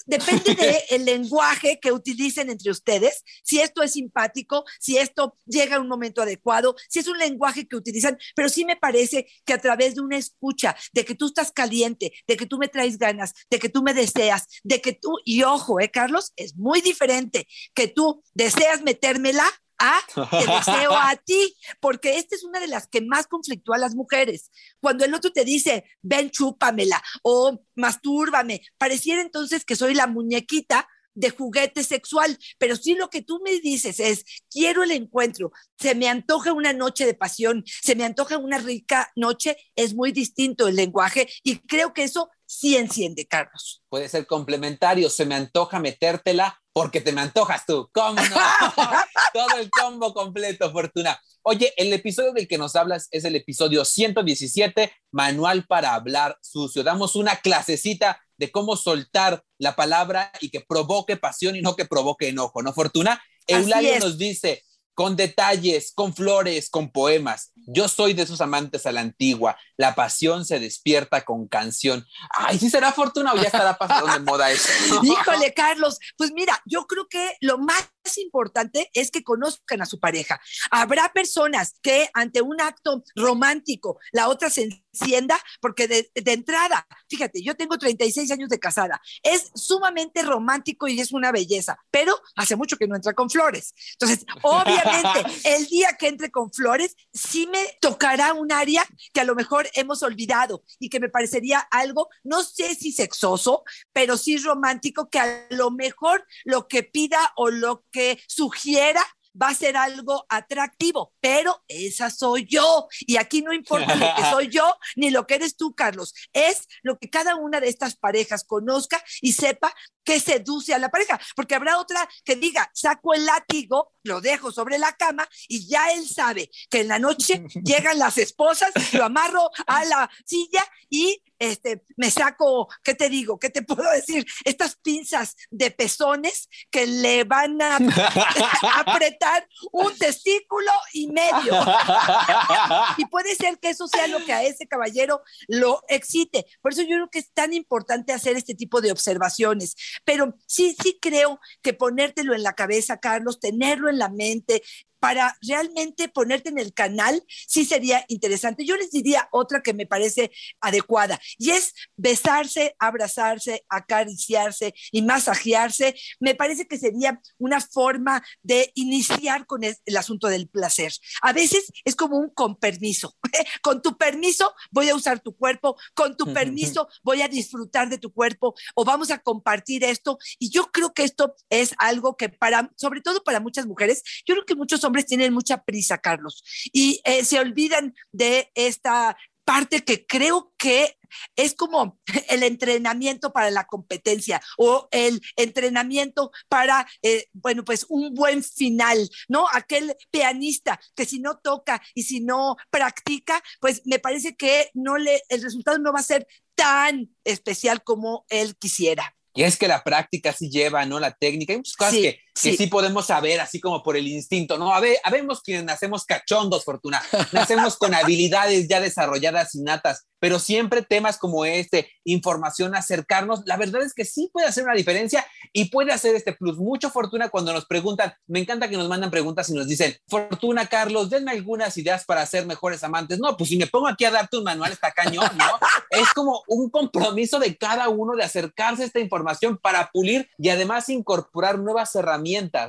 depende 0.06 0.56
del 0.90 1.06
lenguaje 1.06 1.80
que 1.82 1.92
utilicen 1.92 2.50
entre 2.50 2.72
ustedes, 2.72 3.24
si 3.44 3.60
esto 3.60 3.84
es 3.84 3.94
simpático, 3.94 4.64
si 4.80 4.98
esto 4.98 5.38
llega 5.46 5.78
a 5.78 5.80
un 5.80 5.88
momento 5.88 6.22
adecuado, 6.22 6.76
si 6.90 7.00
es 7.00 7.08
un 7.08 7.18
lenguaje 7.18 7.68
que 7.68 7.76
utilizan, 7.76 8.18
pero 8.36 8.50
sí 8.50 8.66
me 8.66 8.76
parece 8.76 9.28
que 9.46 9.54
a 9.54 9.58
través 9.58 9.96
de 9.96 10.02
una 10.02 10.18
escucha, 10.18 10.76
de 10.94 11.06
que 11.06 11.16
tú 11.16 11.28
estás 11.28 11.52
caliente, 11.52 12.14
de 12.28 12.38
que 12.38 12.46
tú 12.46 12.58
me 12.58 12.68
traes 12.68 12.98
ganas, 12.98 13.34
de 13.50 13.60
que 13.60 13.70
tú 13.70 13.82
me 13.82 13.94
deseas, 13.94 14.48
de 14.64 14.82
que 14.82 14.94
tú, 14.94 15.18
y 15.26 15.44
ojo, 15.44 15.80
eh, 15.80 15.90
Carlos, 15.90 16.34
es 16.36 16.56
muy 16.56 16.82
diferente 16.82 17.48
que 17.74 17.88
tú 17.88 18.24
deseas 18.34 18.82
metérmela 18.82 19.46
a 19.82 20.00
te 20.30 20.52
deseo 20.52 20.94
a 20.94 21.16
ti, 21.16 21.56
porque 21.80 22.18
esta 22.18 22.36
es 22.36 22.44
una 22.44 22.60
de 22.60 22.68
las 22.68 22.88
que 22.88 23.02
más 23.02 23.28
conflictúa 23.28 23.76
a 23.76 23.80
las 23.80 23.96
mujeres. 23.96 24.52
Cuando 24.80 25.04
el 25.04 25.14
otro 25.14 25.32
te 25.32 25.44
dice, 25.44 25.84
ven, 26.02 26.30
chúpamela 26.30 27.02
o 27.24 27.60
mastúrbame, 27.76 28.62
pareciera 28.78 29.22
entonces 29.22 29.66
que 29.66 29.76
soy 29.76 29.94
la 29.94 30.08
muñequita 30.08 30.88
de 31.14 31.30
juguete 31.30 31.84
sexual, 31.84 32.38
pero 32.58 32.76
sí 32.76 32.96
lo 32.96 33.10
que 33.10 33.22
tú 33.22 33.42
me 33.44 33.60
dices 33.60 34.00
es, 34.00 34.24
quiero 34.50 34.84
el 34.84 34.92
encuentro, 34.92 35.52
se 35.78 35.96
me 35.96 36.08
antoja 36.08 36.54
una 36.54 36.74
noche 36.74 37.06
de 37.06 37.14
pasión, 37.14 37.64
se 37.66 37.96
me 37.96 38.06
antoja 38.06 38.38
una 38.38 38.58
rica 38.58 39.12
noche, 39.16 39.58
es 39.76 39.94
muy 39.94 40.12
distinto 40.12 40.68
el 40.68 40.76
lenguaje 40.76 41.28
y 41.44 41.58
creo 41.58 41.94
que 41.94 42.04
eso 42.04 42.30
sí 42.52 42.76
enciende, 42.76 43.26
Carlos. 43.26 43.82
Puede 43.88 44.10
ser 44.10 44.28
complementario, 44.28 45.10
se 45.10 45.26
me 45.26 45.36
antoja 45.36 45.80
metértela 45.80 46.62
porque 46.74 47.00
te 47.00 47.14
me 47.14 47.22
antojas 47.22 47.66
tú. 47.66 47.90
¿Cómo 47.94 48.22
no? 48.22 48.36
Todo 49.34 49.58
el 49.58 49.70
combo 49.70 50.14
completo, 50.14 50.72
Fortuna. 50.72 51.20
Oye, 51.44 51.74
el 51.78 51.92
episodio 51.94 52.34
del 52.34 52.48
que 52.48 52.58
nos 52.58 52.76
hablas 52.76 53.08
es 53.12 53.24
el 53.24 53.36
episodio 53.36 53.86
117, 53.86 54.92
Manual 55.12 55.66
para 55.66 55.94
hablar 55.94 56.38
sucio. 56.42 56.84
Damos 56.84 57.16
una 57.16 57.38
clasecita 57.38 58.22
de 58.38 58.52
cómo 58.52 58.76
soltar 58.76 59.44
la 59.58 59.76
palabra 59.76 60.32
y 60.42 60.50
que 60.50 60.62
provoque 60.62 61.16
pasión 61.16 61.56
y 61.56 61.62
no 61.62 61.76
que 61.76 61.86
provoque 61.86 62.30
enojo, 62.30 62.62
¿no, 62.62 62.74
Fortuna? 62.74 63.22
Eulalia 63.48 64.00
nos 64.00 64.18
dice, 64.18 64.64
con 65.02 65.16
detalles, 65.16 65.94
con 65.96 66.14
flores, 66.14 66.70
con 66.70 66.92
poemas. 66.92 67.54
Yo 67.66 67.88
soy 67.88 68.14
de 68.14 68.22
esos 68.22 68.40
amantes 68.40 68.86
a 68.86 68.92
la 68.92 69.02
antigua. 69.02 69.58
La 69.76 69.96
pasión 69.96 70.46
se 70.46 70.60
despierta 70.60 71.26
con 71.26 71.48
canción. 71.48 72.06
Ay, 72.30 72.60
¿sí 72.60 72.70
será 72.70 72.92
fortuna 72.92 73.34
o 73.34 73.36
ya 73.38 73.48
estará 73.48 73.80
pasando 73.80 74.14
de 74.14 74.20
moda 74.20 74.52
eso? 74.52 74.70
Híjole, 75.02 75.56
Carlos, 75.56 75.98
pues 76.18 76.32
mira, 76.34 76.62
yo 76.68 76.86
creo 76.86 77.08
que 77.10 77.36
lo 77.42 77.58
más 77.58 77.90
importante 78.18 78.90
es 78.94 79.12
que 79.12 79.24
conozcan 79.24 79.82
a 79.82 79.86
su 79.86 80.00
pareja. 80.00 80.40
Habrá 80.70 81.12
personas 81.14 81.76
que 81.82 82.10
ante 82.14 82.42
un 82.42 82.62
acto 82.62 83.04
romántico, 83.16 84.00
la 84.12 84.28
otra 84.30 84.50
se 84.50 84.70
encienda, 84.94 85.40
porque 85.60 85.88
de, 85.88 86.12
de, 86.14 86.34
entrada, 86.34 86.88
fíjate, 87.10 87.42
yo 87.42 87.56
tengo 87.56 87.78
36 87.78 88.32
años 88.32 88.50
de 88.50 88.60
casada, 88.60 89.02
es 89.24 89.52
sumamente 89.56 90.22
romántico 90.24 90.88
y 90.88 91.00
es 91.00 91.12
una 91.12 91.32
belleza, 91.32 91.78
pero 91.92 92.20
hace 92.36 92.56
mucho 92.56 92.78
que 92.78 92.88
no 92.88 92.96
entra 92.96 93.14
con 93.14 93.30
flores. 93.30 93.74
Entonces, 93.94 94.26
obviamente, 94.42 95.32
el 95.44 95.66
día 95.68 95.96
que 95.98 96.08
entre 96.08 96.32
con 96.32 96.52
flores, 96.52 96.96
sí 97.14 97.48
me 97.48 97.78
tocará 97.80 98.34
un 98.34 98.52
área 98.52 98.86
que 99.14 99.22
a 99.22 99.26
lo 99.26 99.36
mejor 99.36 99.70
hemos 99.74 100.04
olvidado 100.04 100.64
y 100.80 100.90
que 100.90 101.00
me 101.00 101.10
parecería 101.10 101.60
algo, 101.60 102.10
no 102.24 102.44
sé 102.44 102.76
si 102.76 102.92
sexoso, 102.92 103.64
pero 103.94 104.18
sí 104.18 104.38
romántico, 104.38 105.10
que 105.10 105.20
a 105.20 105.48
lo 105.50 105.72
mejor 105.72 106.26
lo 106.44 106.68
que 106.68 106.84
pida 106.84 107.34
o 107.36 107.50
lo 107.50 107.84
que 107.92 108.22
sugiera 108.28 109.06
va 109.40 109.50
a 109.50 109.56
ser 109.56 109.78
algo 109.78 110.26
atractivo, 110.30 111.14
pero 111.20 111.64
esa 111.68 112.10
soy 112.10 112.46
yo. 112.46 112.88
Y 113.02 113.18
aquí 113.18 113.42
no 113.42 113.54
importa 113.54 113.96
lo 113.96 114.06
que 114.16 114.24
soy 114.30 114.48
yo 114.50 114.76
ni 114.96 115.10
lo 115.10 115.26
que 115.28 115.36
eres 115.36 115.56
tú, 115.56 115.74
Carlos. 115.74 116.14
Es 116.34 116.68
lo 116.84 116.98
que 116.98 117.10
cada 117.10 117.36
una 117.36 117.60
de 117.60 117.70
estas 117.70 117.96
parejas 117.96 118.44
conozca 118.44 119.04
y 119.22 119.34
sepa 119.34 119.74
que 120.04 120.20
seduce 120.20 120.74
a 120.74 120.80
la 120.80 120.90
pareja, 120.90 121.20
porque 121.36 121.54
habrá 121.56 121.78
otra 121.78 122.10
que 122.26 122.36
diga, 122.36 122.70
saco 122.74 123.14
el 123.14 123.26
látigo, 123.26 123.94
lo 124.04 124.20
dejo 124.20 124.52
sobre 124.52 124.80
la 124.80 124.94
cama 124.94 125.28
y 125.48 125.68
ya 125.68 125.92
él 125.94 126.08
sabe 126.08 126.50
que 126.70 126.82
en 126.82 126.88
la 126.88 126.98
noche 126.98 127.44
llegan 127.64 128.00
las 128.00 128.18
esposas, 128.18 128.72
lo 128.94 129.06
amarro 129.06 129.50
a 129.68 129.86
la 129.86 130.10
silla 130.26 130.66
y 130.90 131.22
este, 131.42 131.84
me 131.98 132.12
saco, 132.12 132.70
¿qué 132.84 132.94
te 132.94 133.10
digo? 133.10 133.40
¿Qué 133.40 133.50
te 133.50 133.64
puedo 133.64 133.90
decir? 133.92 134.24
Estas 134.46 134.76
pinzas 134.76 135.36
de 135.50 135.72
pezones 135.72 136.48
que 136.70 136.86
le 136.86 137.24
van 137.24 137.60
a 137.60 137.78
apretar 138.76 139.48
un 139.72 139.98
testículo 139.98 140.72
y 140.94 141.08
medio. 141.08 141.54
y 142.98 143.06
puede 143.08 143.34
ser 143.34 143.58
que 143.58 143.72
eso 143.72 143.88
sea 143.88 144.06
lo 144.06 144.24
que 144.24 144.34
a 144.34 144.44
ese 144.44 144.68
caballero 144.68 145.24
lo 145.48 145.82
excite. 145.88 146.46
Por 146.62 146.74
eso 146.74 146.84
yo 146.84 146.90
creo 146.90 147.10
que 147.10 147.20
es 147.20 147.32
tan 147.34 147.54
importante 147.54 148.14
hacer 148.14 148.38
este 148.38 148.54
tipo 148.54 148.80
de 148.80 148.92
observaciones. 148.92 149.76
Pero 150.06 150.36
sí, 150.46 150.78
sí 150.84 151.00
creo 151.02 151.40
que 151.64 151.74
ponértelo 151.74 152.36
en 152.36 152.44
la 152.44 152.54
cabeza, 152.54 153.00
Carlos, 153.00 153.40
tenerlo 153.40 153.90
en 153.90 153.98
la 153.98 154.10
mente, 154.10 154.62
para 155.02 155.36
realmente 155.42 156.10
ponerte 156.10 156.50
en 156.50 156.60
el 156.60 156.74
canal, 156.74 157.24
sí 157.28 157.66
sería 157.66 158.06
interesante. 158.08 158.66
Yo 158.66 158.78
les 158.78 158.92
diría 158.92 159.28
otra 159.32 159.64
que 159.64 159.74
me 159.74 159.88
parece 159.88 160.32
adecuada 160.62 161.20
y 161.40 161.50
es 161.50 161.74
besarse, 161.98 162.76
abrazarse, 162.78 163.66
acariciarse 163.68 164.76
y 164.92 165.02
masajearse. 165.02 165.96
Me 166.20 166.36
parece 166.36 166.68
que 166.68 166.78
sería 166.78 167.20
una 167.40 167.60
forma 167.62 168.24
de 168.44 168.72
iniciar 168.76 169.48
con 169.48 169.64
el, 169.64 169.76
el 169.86 169.98
asunto 169.98 170.28
del 170.28 170.48
placer. 170.48 170.94
A 171.24 171.34
veces 171.34 171.72
es 171.84 171.96
como 171.96 172.18
un 172.20 172.30
con 172.30 172.58
permiso. 172.58 173.18
con 173.64 173.82
tu 173.82 173.98
permiso 173.98 174.54
voy 174.70 174.90
a 174.90 174.96
usar 174.96 175.20
tu 175.20 175.36
cuerpo, 175.36 175.78
con 175.96 176.16
tu 176.16 176.32
permiso 176.32 176.88
voy 177.02 177.24
a 177.24 177.28
disfrutar 177.28 177.90
de 177.90 177.98
tu 177.98 178.14
cuerpo 178.14 178.54
o 178.76 178.86
vamos 178.86 179.10
a 179.10 179.18
compartir 179.18 179.84
esto. 179.84 180.20
Y 180.38 180.52
yo 180.52 180.72
creo 180.72 180.94
que 180.94 181.04
esto 181.04 181.34
es 181.50 181.74
algo 181.80 182.16
que 182.16 182.30
para, 182.30 182.72
sobre 182.76 183.02
todo 183.02 183.24
para 183.24 183.40
muchas 183.40 183.66
mujeres, 183.66 184.04
yo 184.28 184.36
creo 184.36 184.46
que 184.46 184.56
muchos 184.56 184.84
hombres 184.84 184.91
tienen 185.06 185.34
mucha 185.34 185.64
prisa, 185.64 185.98
Carlos, 185.98 186.44
y 186.72 187.02
eh, 187.04 187.24
se 187.24 187.40
olvidan 187.40 187.94
de 188.12 188.52
esta 188.56 189.18
parte 189.46 189.84
que 189.84 190.06
creo 190.06 190.54
que 190.58 190.98
es 191.36 191.54
como 191.54 192.00
el 192.30 192.44
entrenamiento 192.44 193.34
para 193.34 193.52
la 193.52 193.66
competencia 193.66 194.42
o 194.58 194.88
el 194.92 195.22
entrenamiento 195.36 196.32
para, 196.48 196.88
eh, 197.02 197.26
bueno, 197.34 197.64
pues 197.64 197.86
un 197.90 198.14
buen 198.14 198.44
final, 198.44 199.10
¿no? 199.28 199.46
Aquel 199.52 199.96
pianista 200.10 200.80
que 200.96 201.06
si 201.06 201.20
no 201.20 201.38
toca 201.40 201.82
y 201.94 202.04
si 202.04 202.22
no 202.22 202.56
practica, 202.70 203.44
pues 203.60 203.82
me 203.86 204.00
parece 204.00 204.36
que 204.36 204.70
no 204.74 204.98
le, 204.98 205.22
el 205.30 205.42
resultado 205.42 205.80
no 205.80 205.94
va 205.94 206.00
a 206.00 206.04
ser 206.04 206.28
tan 206.56 207.10
especial 207.24 207.84
como 207.84 208.26
él 208.30 208.56
quisiera. 208.58 209.16
Y 209.34 209.44
es 209.44 209.58
que 209.58 209.68
la 209.68 209.84
práctica 209.84 210.34
sí 210.34 210.50
lleva, 210.50 210.86
¿no? 210.86 211.00
La 211.00 211.14
técnica. 211.14 211.54
Hay 211.54 211.60
muchas 211.60 211.76
cosas 211.78 211.94
Sí, 211.94 212.02
que, 212.02 212.20
que 212.34 212.52
sí. 212.52 212.58
sí. 212.58 212.68
podemos 212.68 213.08
saber, 213.08 213.40
así 213.40 213.60
como 213.60 213.84
por 213.84 213.98
el 213.98 214.08
instinto, 214.08 214.58
¿no? 214.58 214.74
A 214.74 214.80
ver, 214.80 214.98
habemos 215.04 215.42
quienes 215.42 215.64
nacemos 215.64 216.06
cachondos, 216.06 216.64
Fortuna. 216.64 217.02
Nacemos 217.32 217.78
con 217.78 217.94
habilidades 217.94 218.68
ya 218.68 218.80
desarrolladas 218.80 219.56
innatas, 219.56 220.06
pero 220.20 220.40
siempre 220.40 220.84
temas 220.84 221.18
como 221.18 221.46
este, 221.46 221.90
información, 222.04 222.76
acercarnos, 222.76 223.42
la 223.46 223.58
verdad 223.58 223.82
es 223.82 223.94
que 223.94 224.06
sí 224.06 224.30
puede 224.32 224.48
hacer 224.48 224.64
una 224.64 224.76
diferencia 224.76 225.26
y 225.52 225.66
puede 225.66 225.92
hacer 225.92 226.16
este 226.16 226.34
plus. 226.34 226.58
Mucho 226.58 226.90
Fortuna 226.90 227.30
cuando 227.30 227.54
nos 227.54 227.66
preguntan, 227.66 228.14
me 228.28 228.40
encanta 228.40 228.70
que 228.70 228.78
nos 228.78 228.88
mandan 228.88 229.12
preguntas 229.12 229.50
y 229.50 229.54
nos 229.54 229.68
dicen, 229.68 229.96
Fortuna, 230.08 230.68
Carlos, 230.68 231.10
denme 231.10 231.32
algunas 231.32 231.78
ideas 231.78 232.06
para 232.06 232.26
ser 232.26 232.46
mejores 232.46 232.84
amantes. 232.84 233.20
No, 233.20 233.36
pues 233.36 233.50
si 233.50 233.58
me 233.58 233.68
pongo 233.68 233.88
aquí 233.88 234.06
a 234.06 234.12
darte 234.12 234.38
un 234.38 234.44
manual, 234.44 234.72
está 234.72 234.92
cañón, 234.92 235.30
¿no? 235.38 235.46
es 235.92 236.14
como 236.14 236.44
un 236.48 236.70
compromiso 236.70 237.40
de 237.40 237.58
cada 237.58 237.90
uno 237.90 238.16
de 238.16 238.24
acercarse 238.24 238.84
a 238.84 238.86
esta 238.86 239.00
información 239.00 239.58
para 239.58 239.90
pulir 239.92 240.30
y 240.38 240.50
además 240.50 240.90
incorporar 240.90 241.60
nuevas 241.60 241.94
herramientas, 241.96 242.21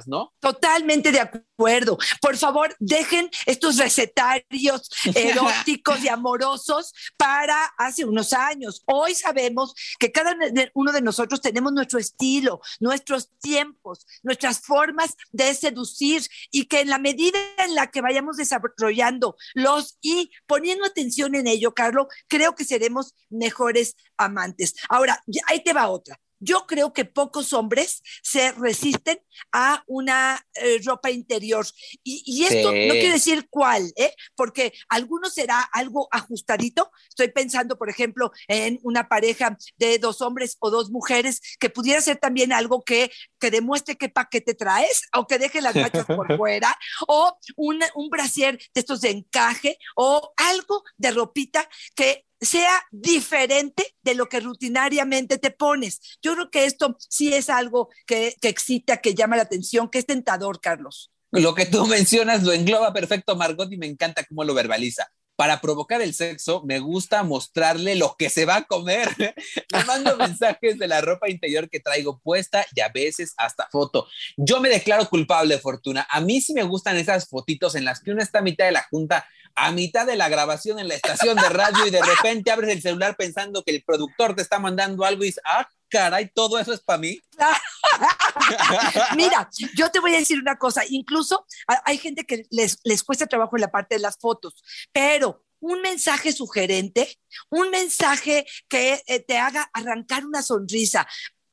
¿no? 0.07 0.33
Totalmente 0.41 1.13
de 1.13 1.21
acuerdo. 1.21 1.99
Por 2.21 2.37
favor, 2.37 2.75
dejen 2.81 3.31
estos 3.47 3.77
recetarios 3.77 4.91
eróticos 5.15 6.03
y 6.03 6.09
amorosos 6.09 6.93
para 7.17 7.65
hace 7.79 8.05
unos 8.05 8.33
años. 8.33 8.83
Hoy 8.87 9.15
sabemos 9.15 9.75
que 9.99 10.13
cada 10.13 10.37
uno 10.75 10.93
de 10.93 11.03
nosotros 11.03 11.41
tenemos 11.41 11.73
nuestro 11.73 11.99
estilo, 11.99 12.61
nuestros 12.81 13.31
tiempos, 13.41 14.07
nuestras 14.23 14.61
formas 14.61 15.17
de 15.31 15.55
seducir 15.55 16.27
y 16.51 16.67
que 16.67 16.81
en 16.81 16.91
la 16.91 16.99
medida 16.99 17.39
en 17.59 17.75
la 17.75 17.91
que 17.91 18.01
vayamos 18.01 18.37
desarrollando 18.37 19.37
los 19.55 19.99
y 20.01 20.31
poniendo 20.47 20.85
atención 20.85 21.35
en 21.35 21.47
ello, 21.47 21.75
Carlos, 21.75 22.07
creo 22.29 22.55
que 22.55 22.65
seremos 22.65 23.15
mejores 23.31 23.97
amantes. 24.17 24.75
Ahora, 24.89 25.23
ahí 25.47 25.63
te 25.63 25.73
va 25.73 25.89
otra. 25.89 26.19
Yo 26.43 26.67
creo 26.67 26.93
que 26.93 27.05
pocos 27.05 27.53
hombres 27.53 28.03
se 28.23 28.53
resisten 28.53 29.21
a 29.53 29.85
una 29.87 30.45
eh, 30.55 30.81
ropa 30.85 31.11
interior. 31.11 31.67
Y, 32.03 32.23
y 32.27 32.45
esto 32.45 32.71
Sí. 32.73 32.87
no 32.89 32.95
quiere 32.95 33.13
decir 33.13 33.47
cuál, 33.51 33.93
¿eh? 33.97 34.15
porque 34.35 34.73
algunos 34.89 35.35
será 35.35 35.61
algo 35.61 36.09
ajustadito. 36.11 36.91
Estoy 37.09 37.29
pensando, 37.29 37.77
por 37.79 37.89
ejemplo, 37.89 38.33
en 38.49 38.79
una 38.83 39.09
pareja 39.09 39.57
de 39.77 39.99
dos 39.99 40.21
hombres 40.21 40.57
o 40.61 40.71
dos 40.71 40.91
mujeres 40.91 41.41
que 41.59 41.71
pudiera 41.71 42.01
ser 42.01 42.17
también 42.19 42.53
algo 42.53 42.83
que, 42.83 43.11
que 43.39 43.51
demuestre 43.51 43.97
qué 43.97 44.09
paquete 44.09 44.55
traes 44.55 45.03
o 45.17 45.27
que 45.27 45.39
deje 45.39 45.61
las 45.61 45.75
machas 45.77 46.07
por 46.07 46.27
fuera 46.37 46.77
o 47.07 47.37
un, 47.57 47.81
un 47.95 48.09
brasier 48.11 48.59
de 48.75 48.81
estos 48.81 49.01
de 49.01 49.11
encaje 49.11 49.79
o 49.97 50.33
algo 50.37 50.83
de 50.97 51.11
ropita 51.11 51.69
que 51.95 52.25
sea 52.43 52.83
diferente 52.91 53.95
de 54.03 54.15
lo 54.15 54.29
que 54.29 54.41
rutinariamente 54.41 55.39
te 55.39 55.51
pones. 55.51 56.19
Yo 56.23 56.35
creo 56.35 56.51
que 56.51 56.65
esto 56.67 56.97
sí 57.09 57.33
es 57.33 57.49
algo 57.49 57.89
que, 58.07 58.37
que 58.41 58.49
excita, 58.49 58.99
que 58.99 59.15
llama 59.15 59.37
la 59.37 59.43
atención, 59.43 59.89
que 59.89 59.99
es 59.99 60.07
tentador, 60.07 60.61
Carlos. 60.61 61.11
Lo 61.31 61.55
que 61.55 61.67
tú 61.67 61.87
mencionas 61.89 62.43
lo 62.43 62.53
engloba 62.53 62.93
perfecto, 62.93 63.37
Margot, 63.37 63.73
y 63.73 63.79
me 63.79 63.87
encanta 63.87 64.25
cómo 64.25 64.45
lo 64.45 64.55
verbaliza. 64.55 65.11
Para 65.43 65.61
provocar 65.61 66.01
el 66.01 66.15
sexo, 66.15 66.63
me 66.65 66.79
gusta 66.79 67.25
mostrarle 67.25 67.97
lo 67.97 68.15
que 68.17 68.31
se 68.31 68.45
va 68.45 68.59
a 68.59 68.63
comer. 68.63 69.09
Le 69.73 69.85
mando 69.87 70.17
mensajes 70.17 70.79
de 70.79 70.87
la 70.87 71.01
ropa 71.01 71.29
interior 71.29 71.69
que 71.69 71.81
traigo 71.81 72.21
puesta 72.21 72.65
y 72.77 72.81
a 72.81 72.91
veces 72.91 73.35
hasta 73.37 73.67
foto. 73.73 74.07
Yo 74.37 74.61
me 74.61 74.69
declaro 74.69 75.09
culpable, 75.09 75.59
Fortuna. 75.59 76.07
A 76.09 76.21
mí 76.21 76.41
sí 76.41 76.55
me 76.55 76.63
gustan 76.63 76.97
esas 76.97 77.29
fotitos 77.29 77.75
en 77.75 77.85
las 77.85 78.01
que 78.01 78.13
uno 78.13 78.23
está 78.23 78.39
a 78.39 78.43
mitad 78.43 78.67
de 78.67 78.71
la 78.71 78.87
junta, 78.89 79.27
a 79.57 79.73
mitad 79.73 80.07
de 80.07 80.15
la 80.15 80.29
grabación 80.29 80.79
en 80.79 80.87
la 80.87 80.95
estación 80.95 81.37
de 81.37 81.49
radio 81.49 81.89
y 81.89 81.91
de 81.91 82.03
repente 82.03 82.53
abres 82.53 82.71
el 82.71 82.81
celular 82.81 83.17
pensando 83.17 83.65
que 83.65 83.75
el 83.75 83.83
productor 83.83 84.37
te 84.37 84.43
está 84.43 84.61
mandando 84.61 85.05
algo 85.05 85.25
y 85.25 85.27
dices, 85.27 85.43
ah, 85.45 85.69
caray, 85.93 86.31
todo 86.35 86.59
eso 86.59 86.73
es 86.73 86.81
para 86.81 86.99
mí. 86.99 87.21
Mira, 89.17 89.49
yo 89.75 89.91
te 89.91 90.01
voy 90.01 90.15
a 90.15 90.19
decir 90.19 90.39
una 90.41 90.57
cosa, 90.57 90.83
incluso 90.89 91.47
hay 91.85 91.99
gente 91.99 92.25
que 92.25 92.45
les, 92.51 92.79
les 92.85 93.05
cuesta 93.05 93.27
trabajo 93.27 93.57
en 93.57 93.61
la 93.61 93.71
parte 93.71 93.95
de 93.97 94.01
las 94.01 94.17
fotos, 94.19 94.55
pero 94.93 95.45
un 95.61 95.81
mensaje 95.81 96.33
sugerente, 96.33 97.19
un 97.51 97.71
mensaje 97.71 98.45
que 98.69 99.03
eh, 99.07 99.21
te 99.21 99.39
haga 99.39 99.71
arrancar 99.73 100.27
una 100.27 100.43
sonrisa, 100.43 101.07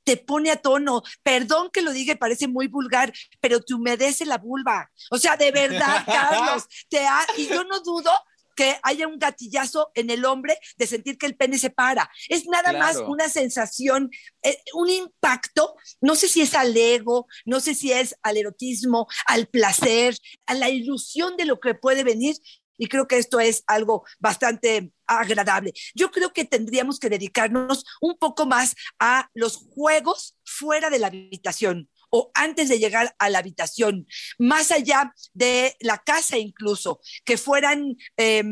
te 0.04 0.18
pone 0.18 0.50
a 0.50 0.56
tono, 0.56 1.04
perdón 1.22 1.70
que 1.72 1.84
lo 1.84 1.92
diga, 1.92 2.14
y 2.14 2.18
parece 2.18 2.48
muy 2.48 2.68
vulgar, 2.68 3.14
pero 3.40 3.62
te 3.62 3.76
humedece 3.76 4.26
la 4.26 4.40
vulva. 4.40 4.90
O 5.12 5.20
sea, 5.20 5.38
de 5.38 5.52
verdad, 5.52 6.04
Carlos, 6.08 6.64
te 6.90 7.06
ha- 7.06 7.28
y 7.38 7.48
yo 7.48 7.64
no 7.66 7.82
dudo 7.82 8.12
que 8.60 8.78
haya 8.84 9.08
un 9.08 9.18
gatillazo 9.18 9.90
en 9.96 10.10
el 10.10 10.26
hombre 10.26 10.60
de 10.76 10.86
sentir 10.86 11.18
que 11.18 11.26
el 11.26 11.38
pene 11.38 11.58
se 11.58 11.70
para. 11.70 12.12
Es 12.28 12.46
nada 12.46 12.74
más 12.74 12.98
Claro. 12.98 13.10
una 13.10 13.30
sensación, 13.30 14.12
eh, 14.44 14.58
un 14.74 14.90
impacto, 14.90 15.78
no 16.02 16.14
sé 16.16 16.28
si 16.28 16.42
es 16.42 16.54
al 16.54 16.76
ego, 16.76 17.26
no 17.46 17.62
sé 17.62 17.74
si 17.74 17.94
es 17.94 18.18
al 18.22 18.36
erotismo, 18.36 19.08
al 19.28 19.48
placer, 19.48 20.18
a 20.46 20.56
la 20.56 20.70
ilusión 20.70 21.38
de 21.38 21.46
lo 21.46 21.62
que 21.62 21.74
puede 21.74 22.04
venir. 22.04 22.36
Y 22.78 22.88
creo 22.88 23.08
que 23.08 23.18
esto 23.18 23.40
es 23.40 23.64
algo 23.66 24.04
bastante 24.20 24.92
agradable. 25.08 25.72
Yo 25.96 26.12
creo 26.12 26.34
que 26.34 26.44
tendríamos 26.44 27.00
que 27.00 27.10
dedicarnos 27.10 27.86
un 28.02 28.18
poco 28.18 28.46
más 28.46 28.76
a 29.00 29.30
los 29.34 29.56
juegos 29.56 30.36
fuera 30.44 30.90
de 30.90 31.00
la 31.00 31.08
habitación 31.08 31.90
o 32.10 32.32
antes 32.34 32.70
de 32.70 32.80
llegar 32.80 33.16
a 33.20 33.30
la 33.30 33.40
habitación, 33.40 34.08
más 34.38 34.72
allá 34.72 35.14
de 35.34 35.76
la 35.80 36.00
casa 36.00 36.38
incluso, 36.38 37.00
que 37.26 37.38
fueran 37.38 37.98
eh, 38.18 38.44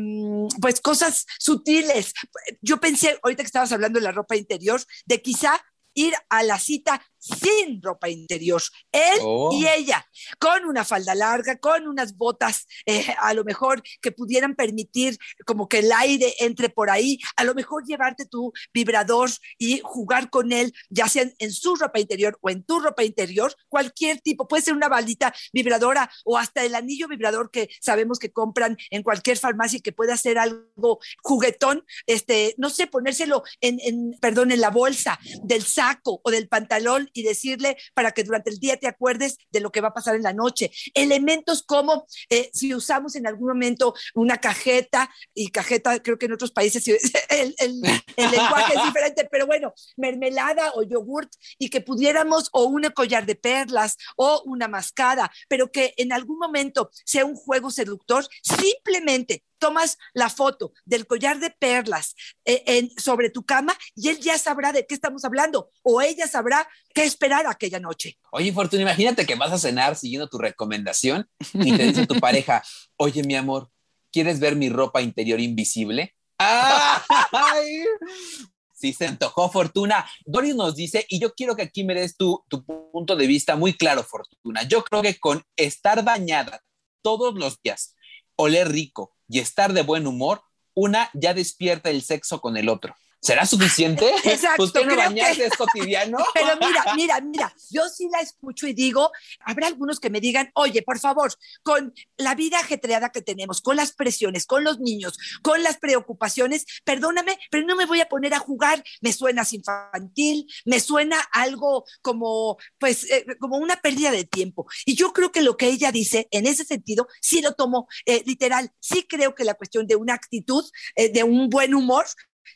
pues 0.60 0.80
cosas 0.80 1.26
sutiles. 1.38 2.12
Yo 2.60 2.78
pensé, 2.78 3.18
ahorita 3.22 3.42
que 3.42 3.46
estabas 3.48 3.72
hablando 3.72 3.98
de 3.98 4.04
la 4.04 4.12
ropa 4.12 4.36
interior, 4.36 4.80
de 5.06 5.22
quizá 5.22 5.60
ir 5.94 6.14
a 6.28 6.42
la 6.42 6.58
cita 6.58 7.02
sin 7.18 7.82
ropa 7.82 8.08
interior, 8.08 8.62
él 8.92 9.18
Oh. 9.22 9.50
y 9.52 9.66
ella, 9.66 10.06
con 10.38 10.64
una 10.64 10.84
falda 10.84 11.14
larga, 11.14 11.58
con 11.58 11.86
unas 11.88 12.16
botas, 12.16 12.66
eh, 12.86 13.14
a 13.18 13.34
lo 13.34 13.44
mejor 13.44 13.82
que 14.00 14.12
pudieran 14.12 14.54
permitir 14.54 15.18
como 15.44 15.68
que 15.68 15.80
el 15.80 15.92
aire 15.92 16.34
entre 16.40 16.68
por 16.68 16.90
ahí, 16.90 17.18
a 17.36 17.44
lo 17.44 17.54
mejor 17.54 17.84
llevarte 17.84 18.26
tu 18.26 18.52
vibrador 18.72 19.30
y 19.58 19.80
jugar 19.82 20.30
con 20.30 20.52
él, 20.52 20.72
ya 20.88 21.08
sea 21.08 21.22
en, 21.22 21.34
en 21.38 21.52
su 21.52 21.74
ropa 21.76 21.98
interior 22.00 22.38
o 22.40 22.50
en 22.50 22.62
tu 22.62 22.80
ropa 22.80 23.04
interior, 23.04 23.54
cualquier 23.68 24.20
tipo, 24.20 24.46
puede 24.48 24.62
ser 24.62 24.74
una 24.74 24.88
baldita 24.88 25.34
vibradora 25.52 26.10
o 26.24 26.38
hasta 26.38 26.64
el 26.64 26.74
anillo 26.74 27.08
vibrador 27.08 27.50
que 27.50 27.68
sabemos 27.80 28.18
que 28.18 28.32
compran 28.32 28.76
en 28.90 29.02
cualquier 29.02 29.38
farmacia 29.38 29.78
y 29.78 29.82
que 29.82 29.92
puede 29.92 30.12
hacer 30.12 30.38
algo 30.38 31.00
juguetón, 31.22 31.84
este, 32.06 32.54
no 32.58 32.70
sé, 32.70 32.86
ponérselo 32.86 33.42
en, 33.60 33.78
en, 33.80 34.18
perdón, 34.20 34.52
en 34.52 34.60
la 34.60 34.70
bolsa 34.70 35.18
del 35.42 35.64
saco 35.64 36.20
o 36.22 36.30
del 36.30 36.48
pantalón 36.48 37.07
y 37.12 37.22
decirle 37.22 37.76
para 37.94 38.12
que 38.12 38.24
durante 38.24 38.50
el 38.50 38.58
día 38.58 38.76
te 38.76 38.88
acuerdes 38.88 39.36
de 39.50 39.60
lo 39.60 39.70
que 39.70 39.80
va 39.80 39.88
a 39.88 39.94
pasar 39.94 40.16
en 40.16 40.22
la 40.22 40.32
noche. 40.32 40.70
Elementos 40.94 41.62
como 41.62 42.06
eh, 42.30 42.50
si 42.52 42.74
usamos 42.74 43.14
en 43.16 43.26
algún 43.26 43.48
momento 43.48 43.94
una 44.14 44.38
cajeta, 44.38 45.10
y 45.34 45.48
cajeta 45.48 46.02
creo 46.02 46.18
que 46.18 46.26
en 46.26 46.32
otros 46.32 46.50
países 46.50 46.86
el, 47.28 47.54
el, 47.58 47.82
el 48.16 48.30
lenguaje 48.30 48.74
es 48.74 48.84
diferente, 48.84 49.28
pero 49.30 49.46
bueno, 49.46 49.72
mermelada 49.96 50.72
o 50.74 50.82
yogurt 50.82 51.30
y 51.58 51.70
que 51.70 51.80
pudiéramos 51.80 52.48
o 52.52 52.64
un 52.64 52.88
collar 52.94 53.26
de 53.26 53.34
perlas 53.34 53.96
o 54.16 54.42
una 54.44 54.68
mascada, 54.68 55.30
pero 55.48 55.70
que 55.70 55.94
en 55.96 56.12
algún 56.12 56.38
momento 56.38 56.90
sea 57.04 57.24
un 57.24 57.34
juego 57.34 57.70
seductor, 57.70 58.26
simplemente 58.42 59.44
tomas 59.58 59.98
la 60.14 60.30
foto 60.30 60.72
del 60.84 61.06
collar 61.06 61.38
de 61.40 61.50
perlas 61.50 62.14
eh, 62.44 62.62
en, 62.66 62.90
sobre 62.98 63.30
tu 63.30 63.44
cama 63.44 63.76
y 63.94 64.08
él 64.08 64.18
ya 64.20 64.38
sabrá 64.38 64.72
de 64.72 64.86
qué 64.86 64.94
estamos 64.94 65.24
hablando 65.24 65.70
o 65.82 66.00
ella 66.00 66.26
sabrá 66.26 66.68
qué 66.94 67.04
esperar 67.04 67.46
aquella 67.46 67.80
noche. 67.80 68.18
Oye, 68.32 68.52
Fortuna, 68.52 68.82
imagínate 68.82 69.26
que 69.26 69.34
vas 69.34 69.52
a 69.52 69.58
cenar 69.58 69.96
siguiendo 69.96 70.28
tu 70.28 70.38
recomendación 70.38 71.28
y 71.54 71.76
te 71.76 71.84
dice 71.84 72.06
tu 72.06 72.14
pareja, 72.20 72.62
oye, 72.96 73.22
mi 73.22 73.34
amor, 73.34 73.70
¿quieres 74.12 74.40
ver 74.40 74.56
mi 74.56 74.68
ropa 74.68 75.02
interior 75.02 75.40
invisible? 75.40 76.14
¡Ay! 76.38 77.84
Sí, 78.80 78.92
se 78.92 79.08
antojó 79.08 79.50
Fortuna. 79.50 80.08
Doris 80.24 80.54
nos 80.54 80.76
dice, 80.76 81.04
y 81.08 81.18
yo 81.18 81.34
quiero 81.34 81.56
que 81.56 81.62
aquí 81.62 81.82
me 81.82 81.94
des 81.94 82.16
tu, 82.16 82.44
tu 82.48 82.64
punto 82.64 83.16
de 83.16 83.26
vista 83.26 83.56
muy 83.56 83.72
claro, 83.72 84.04
Fortuna. 84.04 84.62
Yo 84.62 84.84
creo 84.84 85.02
que 85.02 85.18
con 85.18 85.42
estar 85.56 86.04
bañada 86.04 86.62
todos 87.02 87.34
los 87.34 87.60
días, 87.60 87.96
oler 88.38 88.70
rico 88.70 89.14
y 89.28 89.40
estar 89.40 89.72
de 89.72 89.82
buen 89.82 90.06
humor, 90.06 90.42
una 90.74 91.10
ya 91.12 91.34
despierta 91.34 91.90
el 91.90 92.02
sexo 92.02 92.40
con 92.40 92.56
el 92.56 92.68
otro. 92.68 92.94
¿Será 93.20 93.44
suficiente? 93.46 94.08
Exacto, 94.24 94.62
¿Usted 94.62 94.80
no 94.82 94.86
creo 94.94 94.98
bañarse 94.98 95.36
que- 95.36 95.46
es 95.46 95.56
cotidiano? 95.56 96.18
Pero 96.34 96.56
mira, 96.60 96.84
mira, 96.94 97.20
mira, 97.20 97.54
yo 97.70 97.88
sí 97.88 98.08
la 98.10 98.20
escucho 98.20 98.66
y 98.66 98.74
digo, 98.74 99.10
habrá 99.40 99.66
algunos 99.66 99.98
que 99.98 100.08
me 100.10 100.20
digan, 100.20 100.50
oye, 100.54 100.82
por 100.82 100.98
favor, 100.98 101.32
con 101.62 101.92
la 102.16 102.34
vida 102.34 102.60
ajetreada 102.60 103.10
que 103.10 103.20
tenemos, 103.22 103.60
con 103.60 103.76
las 103.76 103.92
presiones, 103.92 104.46
con 104.46 104.62
los 104.62 104.78
niños, 104.78 105.18
con 105.42 105.62
las 105.62 105.78
preocupaciones, 105.78 106.64
perdóname, 106.84 107.38
pero 107.50 107.66
no 107.66 107.74
me 107.76 107.86
voy 107.86 108.00
a 108.00 108.08
poner 108.08 108.34
a 108.34 108.38
jugar, 108.38 108.84
me 109.00 109.12
suenas 109.12 109.52
infantil, 109.52 110.46
me 110.64 110.78
suena 110.80 111.20
algo 111.32 111.84
como, 112.02 112.56
pues, 112.78 113.10
eh, 113.10 113.26
como 113.40 113.56
una 113.58 113.76
pérdida 113.76 114.10
de 114.10 114.24
tiempo. 114.24 114.66
Y 114.86 114.94
yo 114.94 115.12
creo 115.12 115.32
que 115.32 115.42
lo 115.42 115.56
que 115.56 115.66
ella 115.66 115.90
dice, 115.90 116.28
en 116.30 116.46
ese 116.46 116.64
sentido, 116.64 117.08
sí 117.20 117.42
lo 117.42 117.54
tomo 117.54 117.88
eh, 118.06 118.22
literal, 118.26 118.70
sí 118.80 119.06
creo 119.08 119.34
que 119.34 119.44
la 119.44 119.54
cuestión 119.54 119.86
de 119.86 119.96
una 119.96 120.14
actitud, 120.14 120.64
eh, 120.94 121.10
de 121.10 121.24
un 121.24 121.48
buen 121.48 121.74
humor, 121.74 122.06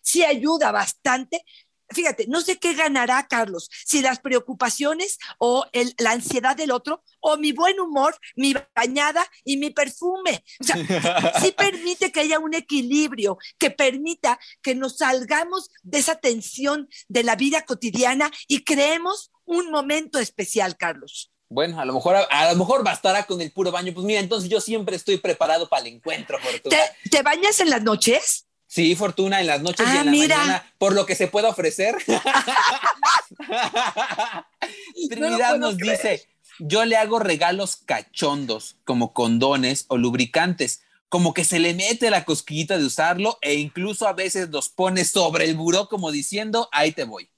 sí 0.03 0.25
ayuda 0.25 0.73
bastante 0.73 1.45
fíjate, 1.93 2.27
no 2.29 2.41
sé 2.41 2.59
qué 2.59 2.75
ganará 2.75 3.27
Carlos, 3.29 3.69
si 3.85 4.01
las 4.01 4.21
preocupaciones 4.21 5.19
o 5.39 5.67
el- 5.73 5.95
la 5.99 6.13
ansiedad 6.13 6.57
del 6.57 6.71
otro, 6.71 7.03
o 7.21 7.37
mi 7.37 7.53
buen 7.53 7.79
humor, 7.81 8.17
mi 8.37 8.55
bañada 8.75 9.27
y 9.45 9.57
mi 9.57 9.71
perfume. 9.71 10.45
O 10.61 10.65
sea, 10.65 10.77
sí 11.43 11.53
permite 11.53 12.11
que 12.11 12.21
haya 12.21 12.39
un 12.39 12.55
equilibrio, 12.55 13.39
que 13.59 13.71
permita 13.71 14.39
que 14.63 14.75
nos 14.75 14.99
salgamos 14.99 15.71
de 15.83 15.99
esa 15.99 16.17
tensión 16.17 16.89
de 17.09 17.23
la 17.23 17.37
vida 17.37 17.65
cotidiana 17.65 18.31
y 18.49 18.65
creemos 18.65 19.31
un 19.45 19.71
momento 19.71 20.19
especial, 20.19 20.77
Carlos. 20.77 21.31
Bueno, 21.49 21.79
a 21.79 21.85
lo 21.85 21.93
mejor 21.93 22.17
a, 22.17 22.53
lo 22.53 22.59
mejor 22.59 22.83
bastará 22.83 23.27
con 23.27 23.43
el 23.43 23.53
puro 23.53 23.71
baño. 23.71 23.93
Pues 23.93 24.07
mira, 24.07 24.21
entonces 24.21 24.49
yo 24.49 24.59
siempre 24.59 24.97
estoy 24.97 25.19
preparado 25.19 25.69
para 25.69 25.83
el 25.87 25.95
encuentro, 25.95 26.39
Fortuna. 26.39 26.75
¿Te, 27.03 27.11
te 27.11 27.23
bañas 27.23 27.61
en 27.61 27.69
las 27.69 27.83
noches? 27.83 28.47
Sí, 28.73 28.97
Fortuna, 28.97 29.39
en 29.43 29.49
las 29.49 29.61
noches 29.61 29.87
y 29.87 29.91
Ah, 29.91 30.01
en 30.01 30.07
la 30.07 30.11
mira. 30.11 30.37
mañana, 30.39 30.75
por 30.79 30.95
lo 30.95 31.05
que 31.05 31.15
se 31.15 31.29
pueda 31.29 31.51
ofrecer. 31.51 31.95
Trinidad 35.11 35.59
nos 35.59 35.77
creer. 35.77 35.97
dice, 35.99 36.27
yo 36.59 36.87
le 36.87 36.97
hago 36.97 37.19
regalos 37.19 37.77
cachondos, 37.77 38.77
como 38.85 39.13
condones 39.13 39.85
o 39.89 39.99
lubricantes, 39.99 40.81
como 41.11 41.35
que 41.35 41.45
se 41.45 41.59
le 41.59 41.75
mete 41.75 42.09
la 42.09 42.25
cosquillita 42.25 42.79
de 42.79 42.87
usarlo 42.87 43.37
e 43.43 43.57
incluso 43.57 44.09
a 44.09 44.15
veces 44.15 44.49
los 44.49 44.71
pone 44.71 45.05
sobre 45.05 45.45
el 45.45 45.55
buró 45.55 45.87
como 45.91 46.11
diciendo, 46.11 46.71
ahí 46.73 46.93
te 46.93 47.05
voy. 47.05 47.29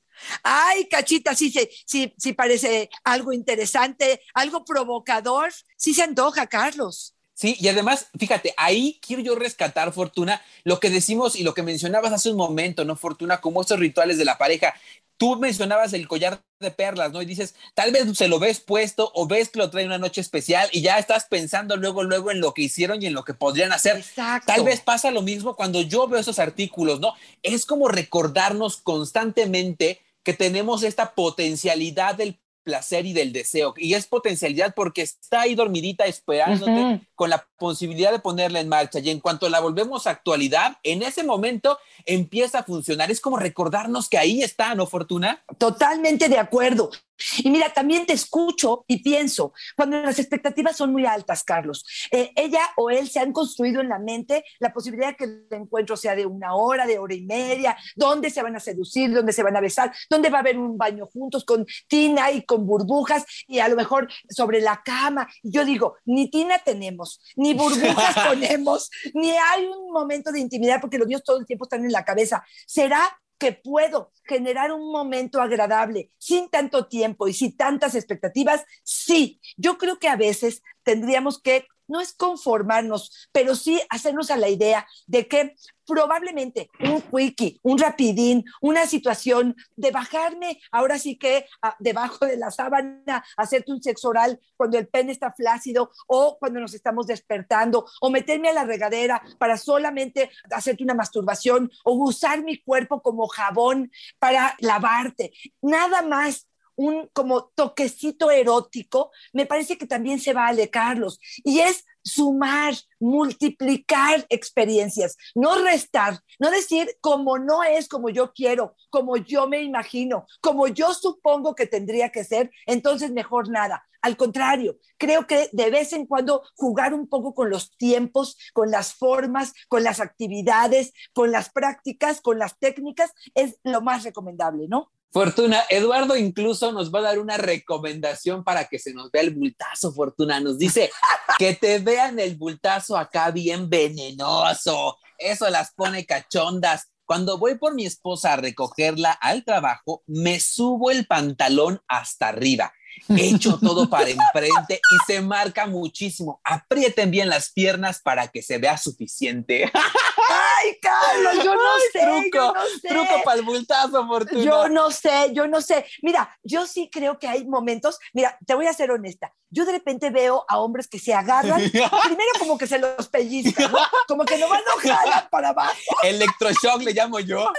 Ay, 0.44 0.86
cachita, 0.86 1.34
sí, 1.34 1.50
sí, 1.50 1.68
sí, 1.84 2.14
sí 2.16 2.32
parece 2.32 2.90
algo 3.02 3.32
interesante, 3.32 4.20
algo 4.34 4.64
provocador. 4.64 5.52
Sí 5.76 5.94
se 5.94 6.04
antoja, 6.04 6.46
Carlos. 6.46 7.16
Sí, 7.34 7.56
y 7.58 7.66
además, 7.66 8.06
fíjate, 8.16 8.54
ahí 8.56 9.00
quiero 9.04 9.20
yo 9.20 9.34
rescatar, 9.34 9.92
Fortuna, 9.92 10.40
lo 10.62 10.78
que 10.78 10.88
decimos 10.88 11.34
y 11.34 11.42
lo 11.42 11.52
que 11.52 11.64
mencionabas 11.64 12.12
hace 12.12 12.30
un 12.30 12.36
momento, 12.36 12.84
¿no, 12.84 12.94
Fortuna? 12.94 13.40
Como 13.40 13.60
estos 13.60 13.80
rituales 13.80 14.18
de 14.18 14.24
la 14.24 14.38
pareja. 14.38 14.72
Tú 15.16 15.36
mencionabas 15.36 15.92
el 15.92 16.06
collar 16.06 16.40
de 16.60 16.70
perlas, 16.70 17.12
¿no? 17.12 17.22
Y 17.22 17.26
dices, 17.26 17.54
tal 17.74 17.90
vez 17.90 18.16
se 18.16 18.28
lo 18.28 18.38
ves 18.38 18.60
puesto 18.60 19.10
o 19.14 19.26
ves 19.26 19.48
que 19.48 19.58
lo 19.58 19.70
trae 19.70 19.84
una 19.84 19.98
noche 19.98 20.20
especial 20.20 20.68
y 20.72 20.82
ya 20.82 20.98
estás 20.98 21.26
pensando 21.26 21.76
luego, 21.76 22.04
luego 22.04 22.30
en 22.30 22.40
lo 22.40 22.54
que 22.54 22.62
hicieron 22.62 23.02
y 23.02 23.06
en 23.06 23.14
lo 23.14 23.24
que 23.24 23.34
podrían 23.34 23.72
hacer. 23.72 23.96
Exacto. 23.96 24.52
Tal 24.52 24.64
vez 24.64 24.80
pasa 24.80 25.10
lo 25.10 25.22
mismo 25.22 25.56
cuando 25.56 25.82
yo 25.82 26.06
veo 26.08 26.20
esos 26.20 26.38
artículos, 26.38 27.00
¿no? 27.00 27.14
Es 27.42 27.66
como 27.66 27.88
recordarnos 27.88 28.76
constantemente 28.76 30.00
que 30.22 30.34
tenemos 30.34 30.82
esta 30.82 31.14
potencialidad 31.14 32.14
del 32.14 32.38
placer 32.64 33.06
y 33.06 33.12
del 33.12 33.32
deseo. 33.32 33.74
Y 33.76 33.94
es 33.94 34.06
potencialidad 34.06 34.74
porque 34.74 35.02
está 35.02 35.42
ahí 35.42 35.54
dormidita 35.54 36.06
esperándote 36.06 36.72
Ujú. 36.72 37.00
Con 37.14 37.30
la 37.30 37.46
posibilidad 37.56 38.12
de 38.12 38.18
ponerla 38.18 38.60
en 38.60 38.68
marcha. 38.68 38.98
Y 38.98 39.10
en 39.10 39.20
cuanto 39.20 39.48
la 39.48 39.60
volvemos 39.60 40.06
a 40.06 40.10
actualidad, 40.10 40.78
en 40.82 41.02
ese 41.02 41.24
momento 41.24 41.78
empieza 42.04 42.60
a 42.60 42.64
funcionar. 42.64 43.10
Es 43.10 43.20
como 43.20 43.36
recordarnos 43.36 44.08
que 44.08 44.18
ahí 44.18 44.42
está, 44.42 44.74
¿no, 44.74 44.86
Fortuna? 44.86 45.44
Totalmente 45.58 46.28
de 46.28 46.38
acuerdo. 46.38 46.90
Y 47.38 47.50
mira, 47.50 47.72
también 47.72 48.06
te 48.06 48.12
escucho 48.12 48.84
y 48.88 49.02
pienso, 49.02 49.52
cuando 49.76 50.00
las 50.02 50.18
expectativas 50.18 50.76
son 50.76 50.92
muy 50.92 51.06
altas, 51.06 51.44
Carlos, 51.44 51.84
eh, 52.10 52.32
ella 52.34 52.60
o 52.76 52.90
él 52.90 53.08
se 53.08 53.20
han 53.20 53.32
construido 53.32 53.80
en 53.80 53.88
la 53.88 53.98
mente 53.98 54.44
la 54.58 54.72
posibilidad 54.72 55.08
de 55.10 55.16
que 55.16 55.24
el 55.24 55.46
encuentro 55.50 55.96
sea 55.96 56.16
de 56.16 56.26
una 56.26 56.54
hora, 56.54 56.86
de 56.86 56.98
hora 56.98 57.14
y 57.14 57.22
media, 57.22 57.76
dónde 57.94 58.30
se 58.30 58.42
van 58.42 58.56
a 58.56 58.60
seducir, 58.60 59.12
dónde 59.12 59.32
se 59.32 59.42
van 59.42 59.56
a 59.56 59.60
besar, 59.60 59.94
dónde 60.10 60.28
va 60.28 60.38
a 60.38 60.40
haber 60.40 60.58
un 60.58 60.76
baño 60.76 61.06
juntos 61.06 61.44
con 61.44 61.64
tina 61.88 62.30
y 62.32 62.42
con 62.42 62.66
burbujas 62.66 63.24
y 63.46 63.60
a 63.60 63.68
lo 63.68 63.76
mejor 63.76 64.08
sobre 64.28 64.60
la 64.60 64.82
cama. 64.84 65.28
Y 65.42 65.52
yo 65.52 65.64
digo, 65.64 65.96
ni 66.04 66.30
tina 66.30 66.58
tenemos, 66.58 67.03
ni 67.36 67.54
burbujas 67.54 68.14
ponemos, 68.28 68.90
ni 69.14 69.30
hay 69.30 69.66
un 69.66 69.92
momento 69.92 70.32
de 70.32 70.40
intimidad 70.40 70.80
porque 70.80 70.98
los 70.98 71.06
niños 71.06 71.24
todo 71.24 71.38
el 71.38 71.46
tiempo 71.46 71.64
están 71.64 71.84
en 71.84 71.92
la 71.92 72.04
cabeza. 72.04 72.44
¿Será 72.66 73.20
que 73.38 73.52
puedo 73.52 74.12
generar 74.24 74.72
un 74.72 74.92
momento 74.92 75.40
agradable 75.40 76.10
sin 76.18 76.48
tanto 76.48 76.86
tiempo 76.86 77.28
y 77.28 77.34
sin 77.34 77.56
tantas 77.56 77.94
expectativas? 77.94 78.64
Sí, 78.82 79.40
yo 79.56 79.76
creo 79.78 79.98
que 79.98 80.08
a 80.08 80.16
veces 80.16 80.62
tendríamos 80.82 81.40
que, 81.40 81.66
no 81.88 82.00
es 82.00 82.12
conformarnos, 82.12 83.28
pero 83.32 83.54
sí 83.54 83.80
hacernos 83.90 84.30
a 84.30 84.36
la 84.36 84.48
idea 84.48 84.86
de 85.06 85.26
que 85.26 85.54
probablemente 85.86 86.70
un 86.80 87.02
quickie, 87.02 87.60
un 87.62 87.78
rapidín, 87.78 88.44
una 88.60 88.86
situación 88.86 89.54
de 89.76 89.90
bajarme, 89.90 90.60
ahora 90.70 90.98
sí 90.98 91.16
que 91.16 91.46
ah, 91.62 91.76
debajo 91.78 92.26
de 92.26 92.36
la 92.36 92.50
sábana, 92.50 93.24
hacerte 93.36 93.72
un 93.72 93.82
sexo 93.82 94.08
oral 94.08 94.40
cuando 94.56 94.78
el 94.78 94.88
pene 94.88 95.12
está 95.12 95.32
flácido 95.32 95.90
o 96.06 96.38
cuando 96.38 96.60
nos 96.60 96.74
estamos 96.74 97.06
despertando, 97.06 97.86
o 98.00 98.10
meterme 98.10 98.48
a 98.48 98.54
la 98.54 98.64
regadera 98.64 99.22
para 99.38 99.56
solamente 99.56 100.30
hacerte 100.50 100.84
una 100.84 100.94
masturbación 100.94 101.70
o 101.84 101.92
usar 101.92 102.42
mi 102.42 102.62
cuerpo 102.62 103.02
como 103.02 103.28
jabón 103.28 103.90
para 104.18 104.56
lavarte. 104.60 105.32
Nada 105.60 106.02
más 106.02 106.48
un 106.76 107.08
como 107.12 107.46
toquecito 107.54 108.30
erótico, 108.30 109.10
me 109.32 109.46
parece 109.46 109.78
que 109.78 109.86
también 109.86 110.20
se 110.20 110.32
vale, 110.32 110.70
Carlos, 110.70 111.18
y 111.44 111.60
es 111.60 111.84
sumar, 112.02 112.74
multiplicar 113.00 114.26
experiencias, 114.28 115.16
no 115.34 115.56
restar, 115.62 116.20
no 116.38 116.50
decir 116.50 116.96
como 117.00 117.38
no 117.38 117.62
es 117.64 117.88
como 117.88 118.10
yo 118.10 118.32
quiero, 118.32 118.76
como 118.90 119.16
yo 119.16 119.48
me 119.48 119.62
imagino, 119.62 120.26
como 120.40 120.68
yo 120.68 120.92
supongo 120.92 121.54
que 121.54 121.66
tendría 121.66 122.10
que 122.10 122.24
ser, 122.24 122.50
entonces 122.66 123.10
mejor 123.10 123.48
nada. 123.48 123.84
Al 124.02 124.18
contrario, 124.18 124.76
creo 124.98 125.26
que 125.26 125.48
de 125.52 125.70
vez 125.70 125.94
en 125.94 126.04
cuando 126.04 126.42
jugar 126.56 126.92
un 126.92 127.08
poco 127.08 127.32
con 127.32 127.48
los 127.48 127.74
tiempos, 127.78 128.36
con 128.52 128.70
las 128.70 128.92
formas, 128.92 129.54
con 129.68 129.82
las 129.82 129.98
actividades, 129.98 130.92
con 131.14 131.32
las 131.32 131.48
prácticas, 131.48 132.20
con 132.20 132.38
las 132.38 132.58
técnicas, 132.58 133.12
es 133.34 133.58
lo 133.64 133.80
más 133.80 134.04
recomendable, 134.04 134.66
¿no? 134.68 134.92
Fortuna, 135.14 135.62
Eduardo 135.70 136.16
incluso 136.16 136.72
nos 136.72 136.92
va 136.92 136.98
a 136.98 137.02
dar 137.02 137.20
una 137.20 137.36
recomendación 137.36 138.42
para 138.42 138.64
que 138.64 138.80
se 138.80 138.92
nos 138.92 139.12
vea 139.12 139.22
el 139.22 139.32
bultazo, 139.32 139.92
Fortuna. 139.92 140.40
Nos 140.40 140.58
dice 140.58 140.90
que 141.38 141.54
te 141.54 141.78
vean 141.78 142.18
el 142.18 142.34
bultazo 142.34 142.96
acá 142.96 143.30
bien 143.30 143.70
venenoso. 143.70 144.98
Eso 145.16 145.48
las 145.50 145.72
pone 145.72 146.04
cachondas. 146.04 146.90
Cuando 147.04 147.38
voy 147.38 147.56
por 147.58 147.76
mi 147.76 147.86
esposa 147.86 148.32
a 148.32 148.36
recogerla 148.36 149.12
al 149.12 149.44
trabajo, 149.44 150.02
me 150.08 150.40
subo 150.40 150.90
el 150.90 151.06
pantalón 151.06 151.80
hasta 151.86 152.30
arriba. 152.30 152.72
Echo 153.08 153.58
todo 153.62 153.88
para 153.88 154.08
enfrente 154.08 154.74
y 154.76 155.12
se 155.12 155.20
marca 155.20 155.66
muchísimo. 155.66 156.40
Aprieten 156.44 157.10
bien 157.10 157.28
las 157.28 157.50
piernas 157.50 158.00
para 158.00 158.28
que 158.28 158.42
se 158.42 158.58
vea 158.58 158.76
suficiente. 158.76 159.70
Ay, 159.74 160.78
Carlos, 160.80 161.44
yo 161.44 161.54
no 161.54 161.60
sé, 161.92 162.00
truco, 162.00 162.38
yo 162.38 162.54
no 162.54 162.66
sé. 162.80 162.88
truco 162.88 163.22
para 163.24 163.38
el 163.38 163.44
bultazo, 163.44 164.06
Fortuna. 164.06 164.42
Yo 164.42 164.68
no 164.68 164.90
sé, 164.90 165.30
yo 165.32 165.46
no 165.46 165.60
sé. 165.60 165.84
Mira, 166.02 166.38
yo 166.42 166.66
sí 166.66 166.88
creo 166.90 167.18
que 167.18 167.28
hay 167.28 167.44
momentos, 167.44 167.98
mira, 168.12 168.38
te 168.46 168.54
voy 168.54 168.66
a 168.66 168.72
ser 168.72 168.90
honesta. 168.90 169.34
Yo 169.50 169.64
de 169.64 169.72
repente 169.72 170.10
veo 170.10 170.44
a 170.48 170.58
hombres 170.58 170.88
que 170.88 170.98
se 170.98 171.14
agarran, 171.14 171.60
primero 171.70 172.30
como 172.38 172.58
que 172.58 172.66
se 172.66 172.78
los 172.78 173.08
pellizcan, 173.08 173.70
¿no? 173.70 173.78
Como 174.08 174.24
que 174.24 174.38
nomás 174.38 174.62
no 174.66 174.80
jalan 174.90 175.28
para 175.30 175.50
abajo. 175.50 175.74
Electroshock 176.02 176.82
le 176.82 176.92
llamo 176.92 177.20
yo. 177.20 177.52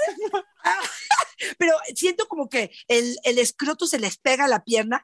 Pero 1.58 1.74
siento 1.96 2.28
como 2.28 2.50
que 2.50 2.72
el, 2.88 3.18
el 3.24 3.38
escroto 3.38 3.88
se 3.88 4.00
les 4.00 4.18
pega 4.18 4.46
a 4.46 4.48
la 4.48 4.64
pierna 4.64 5.04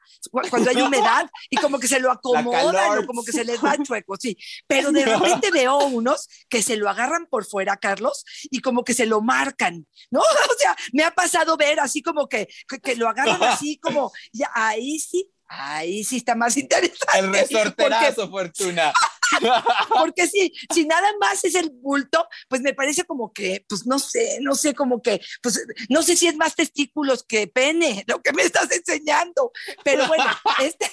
cuando 0.50 0.70
hay 0.70 0.82
humedad 0.82 1.30
y 1.50 1.58
como 1.58 1.80
que 1.80 1.88
se 1.88 2.00
lo 2.00 2.12
acomodan 2.12 3.00
o 3.00 3.06
como 3.06 3.24
que 3.24 3.32
se 3.32 3.46
les 3.46 3.62
da 3.62 3.78
chueco, 3.82 4.16
sí. 4.18 4.38
Pero 4.68 4.92
de 4.92 5.06
repente 5.06 5.52
veo 5.52 5.78
unos 5.86 6.28
que 6.50 6.62
se 6.62 6.78
lo 6.78 6.90
agarran 6.90 7.28
por 7.28 7.46
fuera, 7.46 7.78
Carlos, 7.78 8.26
y 8.50 8.60
como 8.60 8.84
que 8.84 8.94
se 8.94 9.06
lo 9.06 9.22
marcan, 9.22 9.88
¿no? 10.10 10.22
O 10.52 10.58
sea, 10.58 10.76
me 10.92 11.04
ha 11.04 11.12
pasado 11.12 11.56
ver 11.56 11.80
así 11.80 12.02
como 12.02 12.28
que, 12.28 12.48
que, 12.68 12.80
que 12.80 12.96
lo 12.96 13.08
agarran 13.08 13.42
así 13.44 13.78
como, 13.78 14.12
ya, 14.34 14.50
ahí 14.54 15.00
sí, 15.00 15.32
ahí 15.48 16.04
sí 16.04 16.18
está 16.18 16.36
más 16.36 16.58
interesante. 16.58 17.20
El 17.20 17.32
resorterazo, 17.32 18.30
Fortuna. 18.30 18.94
Porque 19.90 20.28
si, 20.28 20.54
si 20.74 20.86
nada 20.86 21.10
más 21.20 21.44
es 21.44 21.56
el 21.56 21.70
bulto, 21.70 22.28
pues 22.48 22.62
me 22.62 22.74
parece 22.74 23.04
como 23.06 23.32
que, 23.34 23.66
pues 23.68 23.86
no 23.86 24.00
sé, 24.00 24.40
no 24.42 24.56
sé, 24.56 24.74
como 24.74 25.02
que, 25.02 25.22
pues 25.42 25.66
no 25.90 26.02
sé 26.04 26.16
si 26.16 26.28
es 26.28 26.36
más 26.36 26.56
testículos 26.56 27.24
que 27.24 27.48
pene, 27.48 28.04
lo 28.08 28.22
que 28.22 28.34
me 28.34 28.44
estás 28.44 28.72
enseñando. 28.72 29.52
Pero 29.84 30.08
bueno, 30.08 30.26
este. 30.60 30.92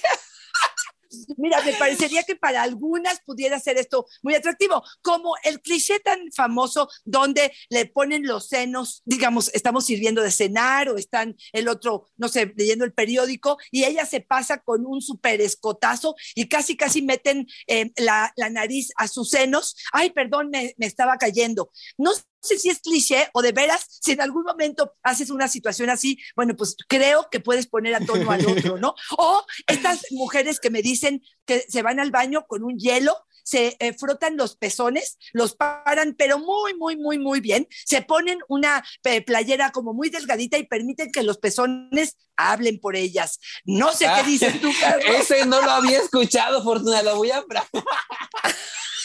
Mira, 1.37 1.63
me 1.63 1.73
parecería 1.75 2.23
que 2.23 2.37
para 2.37 2.63
algunas 2.63 3.21
pudiera 3.21 3.59
ser 3.59 3.79
esto 3.79 4.07
muy 4.23 4.35
atractivo, 4.35 4.83
como 5.03 5.35
el 5.45 5.61
cliché 5.61 6.01
tan 6.01 6.19
famoso 6.33 6.89
donde 7.05 7.53
le 7.71 7.87
ponen 7.87 8.27
los 8.27 8.49
senos, 8.49 9.03
digamos, 9.05 9.51
estamos 9.55 9.87
sirviendo 9.87 10.23
de 10.23 10.31
cenar 10.31 10.89
o 10.89 10.97
están 10.97 11.37
el 11.53 11.69
otro, 11.69 12.09
no 12.17 12.29
sé, 12.29 12.53
leyendo 12.57 12.85
el 12.85 12.93
periódico 12.93 13.59
y 13.71 13.85
ella 13.85 14.07
se 14.07 14.21
pasa 14.21 14.59
con 14.59 14.87
un 14.87 15.01
súper 15.01 15.41
escotazo 15.41 16.15
y 16.35 16.49
casi, 16.49 16.77
casi 16.77 17.03
meten 17.03 17.47
eh, 17.67 17.91
la, 17.97 18.33
nariz 18.51 18.91
a 18.97 19.09
sus 19.09 19.31
senos. 19.31 19.77
Ay, 19.93 20.11
perdón, 20.11 20.51
me, 20.51 20.75
me 20.79 20.87
estaba 20.87 21.17
cayendo. 21.17 21.71
No 21.97 22.13
sé 22.41 22.59
si 22.59 22.71
es 22.71 22.81
cliché 22.81 23.29
o 23.33 23.43
de 23.43 23.53
veras, 23.53 23.87
si 24.01 24.13
en 24.13 24.21
algún 24.21 24.45
momento 24.45 24.95
haces 25.03 25.31
una 25.31 25.49
situación 25.49 25.91
así, 25.91 26.19
bueno, 26.37 26.57
pues 26.57 26.77
creo 26.89 27.29
que 27.31 27.41
puedes 27.41 27.67
poner 27.67 27.95
a 27.95 28.01
tono 28.01 28.31
al 28.31 28.47
otro, 28.47 28.79
¿no? 28.79 28.95
O 29.17 29.45
estas 29.67 30.01
mujeres 30.11 30.61
que 30.61 30.71
me 30.71 30.83
dicen 30.83 31.23
que 31.45 31.65
se 31.69 31.83
van 31.83 32.01
al 32.01 32.11
baño 32.11 32.47
con 32.47 32.63
un 32.63 32.79
hielo, 32.79 33.17
se 33.49 33.77
eh, 33.79 33.95
frotan 33.95 34.37
los 34.37 34.57
pezones, 34.57 35.17
los 35.33 35.55
paran, 35.57 36.15
pero 36.19 36.39
muy, 36.39 36.75
muy, 36.75 36.97
muy, 36.97 37.19
muy 37.19 37.41
bien, 37.41 37.67
se 37.87 38.03
ponen 38.03 38.41
una 38.47 38.85
eh, 39.05 39.23
playera 39.23 39.73
como 39.73 39.95
muy 39.95 40.11
delgadita 40.11 40.59
y 40.59 40.67
permiten 40.67 41.11
que 41.11 41.23
los 41.23 41.39
pezones 41.39 42.19
hablen 42.37 42.79
por 42.79 42.95
ellas. 42.95 43.41
No 43.65 43.93
sé 43.93 44.07
qué 44.17 44.23
dices 44.29 44.61
tú, 44.61 44.71
Carlos. 44.79 45.17
Ese 45.21 45.47
no 45.47 45.63
lo 45.63 45.71
había 45.71 45.99
escuchado, 45.99 46.63
Fortuna, 46.63 47.03
lo 47.03 47.17
voy 47.17 47.31
a... 47.31 47.43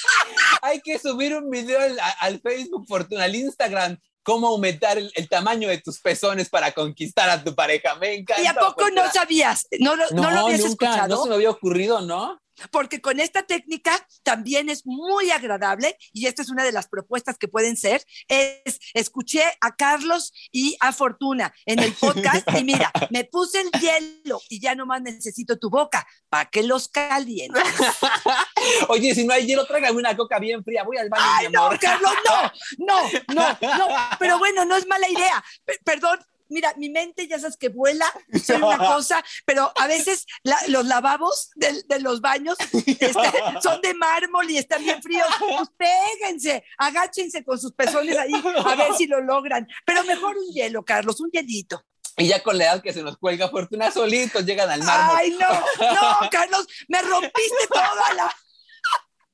Hay 0.61 0.81
que 0.81 0.99
subir 0.99 1.35
un 1.35 1.49
video 1.49 1.79
al, 1.79 1.99
al, 2.19 2.41
Facebook, 2.41 2.85
Fortuna, 2.87 3.25
al 3.25 3.35
Instagram. 3.35 3.97
Cómo 4.23 4.47
aumentar 4.47 4.97
el, 4.97 5.11
el, 5.15 5.27
tamaño 5.27 5.67
de 5.67 5.79
tus 5.79 5.99
pezones 5.99 6.49
para 6.49 6.71
conquistar 6.71 7.29
a 7.29 7.43
tu 7.43 7.53
pareja. 7.53 7.95
Me 7.95 8.15
encanta. 8.15 8.41
¿Y 8.41 8.47
a 8.47 8.53
poco 8.53 8.81
Fortuna. 8.81 9.05
no 9.05 9.11
sabías? 9.11 9.67
¿No, 9.79 9.95
no, 9.95 10.03
no, 10.11 10.31
lo 10.31 10.39
habías 10.45 10.61
nunca, 10.61 10.85
escuchado? 10.85 11.15
No 11.15 11.23
se 11.23 11.29
me 11.29 11.35
había 11.35 11.49
ocurrido, 11.49 12.01
¿no? 12.01 12.41
Porque 12.71 13.01
con 13.01 13.19
esta 13.19 13.43
técnica 13.43 13.91
también 14.23 14.69
es 14.69 14.85
muy 14.85 15.31
agradable 15.31 15.97
y 16.11 16.27
esta 16.27 16.41
es 16.41 16.49
una 16.49 16.63
de 16.63 16.71
las 16.71 16.87
propuestas 16.87 17.37
que 17.37 17.47
pueden 17.47 17.77
ser, 17.77 18.03
es 18.27 18.79
escuché 18.93 19.43
a 19.61 19.75
Carlos 19.75 20.33
y 20.51 20.75
a 20.79 20.93
Fortuna 20.93 21.53
en 21.65 21.79
el 21.79 21.93
podcast 21.93 22.47
y 22.57 22.63
mira, 22.63 22.91
me 23.11 23.25
puse 23.25 23.61
el 23.61 23.71
hielo 23.79 24.41
y 24.49 24.59
ya 24.59 24.75
nomás 24.75 25.01
necesito 25.01 25.57
tu 25.57 25.69
boca 25.69 26.05
para 26.29 26.49
que 26.49 26.63
los 26.63 26.87
calientes. 26.87 27.63
Oye, 28.89 29.13
si 29.15 29.25
no 29.25 29.33
hay 29.33 29.45
hielo, 29.45 29.65
tráigame 29.65 29.97
una 29.97 30.15
coca 30.15 30.39
bien 30.39 30.63
fría, 30.63 30.83
voy 30.83 30.97
al 30.97 31.09
baño. 31.09 31.23
Ay, 31.25 31.49
mi 31.49 31.55
amor. 31.55 31.73
no, 31.73 31.79
Carlos, 31.79 32.13
no, 32.25 32.51
no, 32.85 33.57
no, 33.61 33.77
no, 33.77 33.87
pero 34.19 34.39
bueno, 34.39 34.65
no 34.65 34.75
es 34.75 34.87
mala 34.87 35.09
idea. 35.09 35.43
P 35.65 35.73
perdón, 35.83 36.19
mira, 36.53 36.73
mi 36.77 36.89
mente 36.89 37.27
ya 37.27 37.39
sabes 37.39 37.57
que 37.57 37.69
vuela, 37.69 38.05
soy 38.43 38.57
una 38.57 38.77
cosa, 38.95 39.23
pero 39.45 39.71
a 39.75 39.87
veces 39.87 40.25
la, 40.43 40.57
los 40.67 40.85
lavabos 40.85 41.49
de, 41.55 41.83
de 41.83 41.99
los 41.99 42.21
baños 42.21 42.55
este, 42.59 43.13
son 43.61 43.81
de 43.81 43.93
mármol 43.93 44.49
y 44.49 44.57
están 44.57 44.83
bien 44.83 45.01
fríos. 45.01 45.27
Pues 45.39 45.69
péguense, 45.77 46.63
agáchense 46.77 47.43
con 47.43 47.59
sus 47.59 47.73
pezones 47.73 48.17
ahí 48.17 48.33
a 48.33 48.75
ver 48.75 48.93
si 48.95 49.07
lo 49.07 49.19
logran. 49.21 49.67
Pero 49.85 50.03
mejor 50.03 50.37
un 50.37 50.53
hielo, 50.53 50.83
Carlos, 50.85 51.19
un 51.19 51.29
hielito. 51.31 51.83
Y 52.17 52.27
ya 52.27 52.43
con 52.43 52.57
la 52.57 52.65
edad 52.65 52.83
que 52.83 52.93
se 52.93 53.01
nos 53.01 53.17
cuelga 53.17 53.49
fortuna 53.49 53.91
solitos 53.91 54.45
llegan 54.45 54.69
al 54.69 54.83
mármol. 54.83 55.17
Ay, 55.17 55.31
no, 55.31 55.49
no, 55.49 56.29
Carlos, 56.29 56.67
me 56.87 57.01
rompiste 57.01 57.67
toda 57.69 58.13
la... 58.15 58.35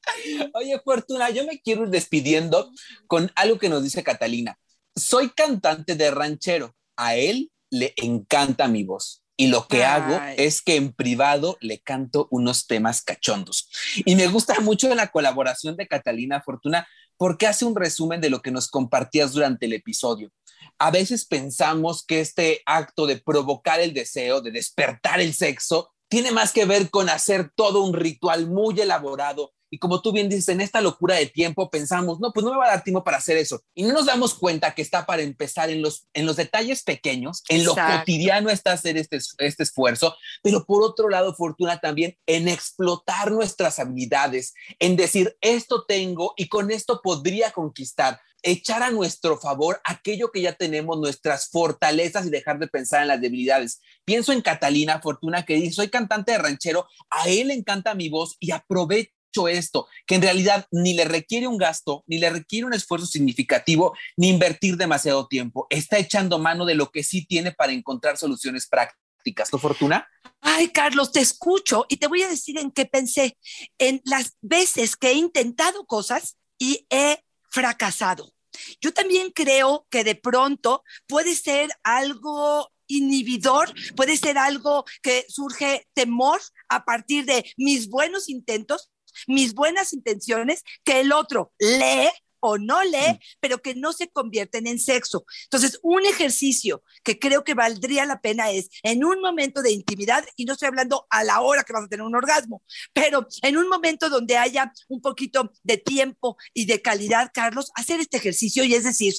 Oye, 0.53 0.79
Fortuna, 0.83 1.29
yo 1.29 1.45
me 1.45 1.59
quiero 1.61 1.83
ir 1.83 1.89
despidiendo 1.89 2.71
con 3.07 3.31
algo 3.35 3.59
que 3.59 3.69
nos 3.69 3.83
dice 3.83 4.03
Catalina. 4.03 4.57
Soy 4.95 5.29
cantante 5.29 5.95
de 5.95 6.11
ranchero. 6.11 6.75
A 6.99 7.15
él 7.15 7.49
le 7.69 7.93
encanta 7.95 8.67
mi 8.67 8.83
voz. 8.83 9.23
Y 9.37 9.47
lo 9.47 9.69
que 9.69 9.85
Ay. 9.85 10.01
hago 10.01 10.19
es 10.35 10.61
que 10.61 10.75
en 10.75 10.91
privado 10.91 11.57
le 11.61 11.79
canto 11.79 12.27
unos 12.29 12.67
temas 12.67 13.01
cachondos. 13.01 13.69
Y 14.05 14.15
me 14.15 14.27
gusta 14.27 14.59
mucho 14.59 14.93
la 14.93 15.07
colaboración 15.07 15.77
de 15.77 15.87
Catalina 15.87 16.41
Fortuna 16.41 16.85
porque 17.15 17.47
hace 17.47 17.63
un 17.63 17.75
resumen 17.75 18.19
de 18.19 18.29
lo 18.29 18.41
que 18.41 18.51
nos 18.51 18.67
compartías 18.67 19.31
durante 19.31 19.65
el 19.65 19.73
episodio. 19.73 20.31
A 20.77 20.91
veces 20.91 21.25
pensamos 21.25 22.05
que 22.05 22.19
este 22.19 22.61
acto 22.65 23.07
de 23.07 23.17
provocar 23.17 23.79
el 23.79 23.93
deseo, 23.93 24.41
de 24.41 24.51
despertar 24.51 25.21
el 25.21 25.33
sexo, 25.33 25.93
tiene 26.09 26.31
más 26.31 26.51
que 26.51 26.65
ver 26.65 26.89
con 26.89 27.09
hacer 27.09 27.49
todo 27.55 27.83
un 27.83 27.93
ritual 27.93 28.47
muy 28.47 28.79
elaborado. 28.79 29.53
Y 29.69 29.77
como 29.77 30.01
tú 30.01 30.11
bien 30.11 30.29
dices, 30.29 30.49
en 30.49 30.61
esta 30.61 30.81
locura 30.81 31.15
de 31.15 31.27
tiempo 31.27 31.69
pensamos, 31.69 32.19
no, 32.19 32.31
pues 32.33 32.43
no 32.43 32.51
me 32.51 32.57
va 32.57 32.65
a 32.65 32.71
dar 32.71 32.83
tiempo 32.83 33.03
para 33.03 33.17
hacer 33.17 33.37
eso. 33.37 33.61
Y 33.73 33.83
no 33.83 33.93
nos 33.93 34.05
damos 34.05 34.33
cuenta 34.33 34.73
que 34.73 34.81
está 34.81 35.05
para 35.05 35.21
empezar 35.21 35.69
en 35.69 35.81
los, 35.81 36.07
en 36.13 36.25
los 36.25 36.35
detalles 36.35 36.83
pequeños, 36.83 37.43
en 37.49 37.63
lo 37.63 37.71
Exacto. 37.71 37.99
cotidiano 37.99 38.49
está 38.49 38.73
hacer 38.73 38.97
este, 38.97 39.19
este 39.37 39.63
esfuerzo, 39.63 40.15
pero 40.41 40.65
por 40.65 40.83
otro 40.83 41.09
lado, 41.09 41.35
Fortuna, 41.35 41.79
también 41.79 42.17
en 42.25 42.47
explotar 42.47 43.31
nuestras 43.31 43.79
habilidades, 43.79 44.53
en 44.79 44.95
decir, 44.95 45.37
esto 45.41 45.85
tengo 45.85 46.33
y 46.37 46.47
con 46.47 46.71
esto 46.71 47.01
podría 47.01 47.51
conquistar 47.51 48.19
echar 48.41 48.83
a 48.83 48.91
nuestro 48.91 49.37
favor 49.37 49.81
aquello 49.83 50.31
que 50.31 50.41
ya 50.41 50.53
tenemos, 50.53 50.97
nuestras 50.97 51.49
fortalezas 51.49 52.25
y 52.25 52.29
dejar 52.29 52.59
de 52.59 52.67
pensar 52.67 53.01
en 53.01 53.09
las 53.09 53.21
debilidades. 53.21 53.81
Pienso 54.05 54.31
en 54.31 54.41
Catalina 54.41 55.01
Fortuna 55.01 55.43
que 55.45 55.55
dice, 55.55 55.73
soy 55.73 55.89
cantante 55.89 56.31
de 56.31 56.37
ranchero, 56.37 56.87
a 57.09 57.27
él 57.27 57.49
le 57.49 57.53
encanta 57.53 57.95
mi 57.95 58.09
voz 58.09 58.37
y 58.39 58.51
aprovecho 58.51 59.11
esto, 59.47 59.87
que 60.05 60.15
en 60.15 60.21
realidad 60.21 60.67
ni 60.71 60.93
le 60.93 61.05
requiere 61.05 61.47
un 61.47 61.57
gasto, 61.57 62.03
ni 62.07 62.17
le 62.17 62.29
requiere 62.29 62.65
un 62.65 62.73
esfuerzo 62.73 63.05
significativo, 63.05 63.95
ni 64.17 64.29
invertir 64.29 64.77
demasiado 64.77 65.27
tiempo. 65.27 65.67
Está 65.69 65.97
echando 65.97 66.39
mano 66.39 66.65
de 66.65 66.75
lo 66.75 66.91
que 66.91 67.03
sí 67.03 67.25
tiene 67.25 67.51
para 67.51 67.73
encontrar 67.73 68.17
soluciones 68.17 68.67
prácticas. 68.67 69.49
¿Tu 69.49 69.57
fortuna? 69.57 70.07
Ay, 70.41 70.69
Carlos, 70.69 71.11
te 71.11 71.19
escucho 71.19 71.85
y 71.89 71.97
te 71.97 72.07
voy 72.07 72.23
a 72.23 72.29
decir 72.29 72.57
en 72.57 72.71
qué 72.71 72.85
pensé. 72.85 73.37
En 73.77 74.01
las 74.05 74.37
veces 74.41 74.95
que 74.95 75.09
he 75.09 75.13
intentado 75.13 75.85
cosas 75.85 76.37
y 76.57 76.85
he 76.89 77.19
fracasado. 77.49 78.33
Yo 78.81 78.93
también 78.93 79.31
creo 79.31 79.85
que 79.89 80.03
de 80.03 80.15
pronto 80.15 80.83
puede 81.07 81.35
ser 81.35 81.69
algo 81.83 82.71
inhibidor, 82.87 83.73
puede 83.95 84.17
ser 84.17 84.37
algo 84.37 84.83
que 85.01 85.25
surge 85.29 85.87
temor 85.93 86.41
a 86.67 86.83
partir 86.83 87.25
de 87.25 87.45
mis 87.55 87.87
buenos 87.87 88.29
intentos, 88.29 88.89
mis 89.27 89.53
buenas 89.53 89.93
intenciones, 89.93 90.63
que 90.83 91.01
el 91.01 91.11
otro 91.11 91.53
lee 91.59 92.09
o 92.39 92.57
no 92.57 92.83
lee, 92.83 93.19
pero 93.39 93.61
que 93.61 93.75
no 93.75 93.93
se 93.93 94.09
convierten 94.09 94.67
en 94.67 94.79
sexo. 94.79 95.25
Entonces, 95.43 95.79
un 95.83 96.05
ejercicio 96.05 96.83
que 97.03 97.19
creo 97.19 97.43
que 97.43 97.53
valdría 97.53 98.05
la 98.05 98.21
pena 98.21 98.51
es 98.51 98.69
en 98.83 99.03
un 99.03 99.21
momento 99.21 99.61
de 99.61 99.71
intimidad, 99.71 100.25
y 100.35 100.45
no 100.45 100.53
estoy 100.53 100.67
hablando 100.67 101.05
a 101.09 101.23
la 101.23 101.41
hora 101.41 101.63
que 101.63 101.73
vas 101.73 101.83
a 101.83 101.87
tener 101.87 102.05
un 102.05 102.15
orgasmo, 102.15 102.63
pero 102.93 103.27
en 103.41 103.57
un 103.57 103.67
momento 103.67 104.09
donde 104.09 104.37
haya 104.37 104.71
un 104.87 105.01
poquito 105.01 105.51
de 105.63 105.77
tiempo 105.77 106.37
y 106.53 106.65
de 106.65 106.81
calidad, 106.81 107.31
Carlos, 107.33 107.71
hacer 107.75 107.99
este 107.99 108.17
ejercicio 108.17 108.63
y 108.63 108.73
es 108.73 108.83
decir, 108.83 109.15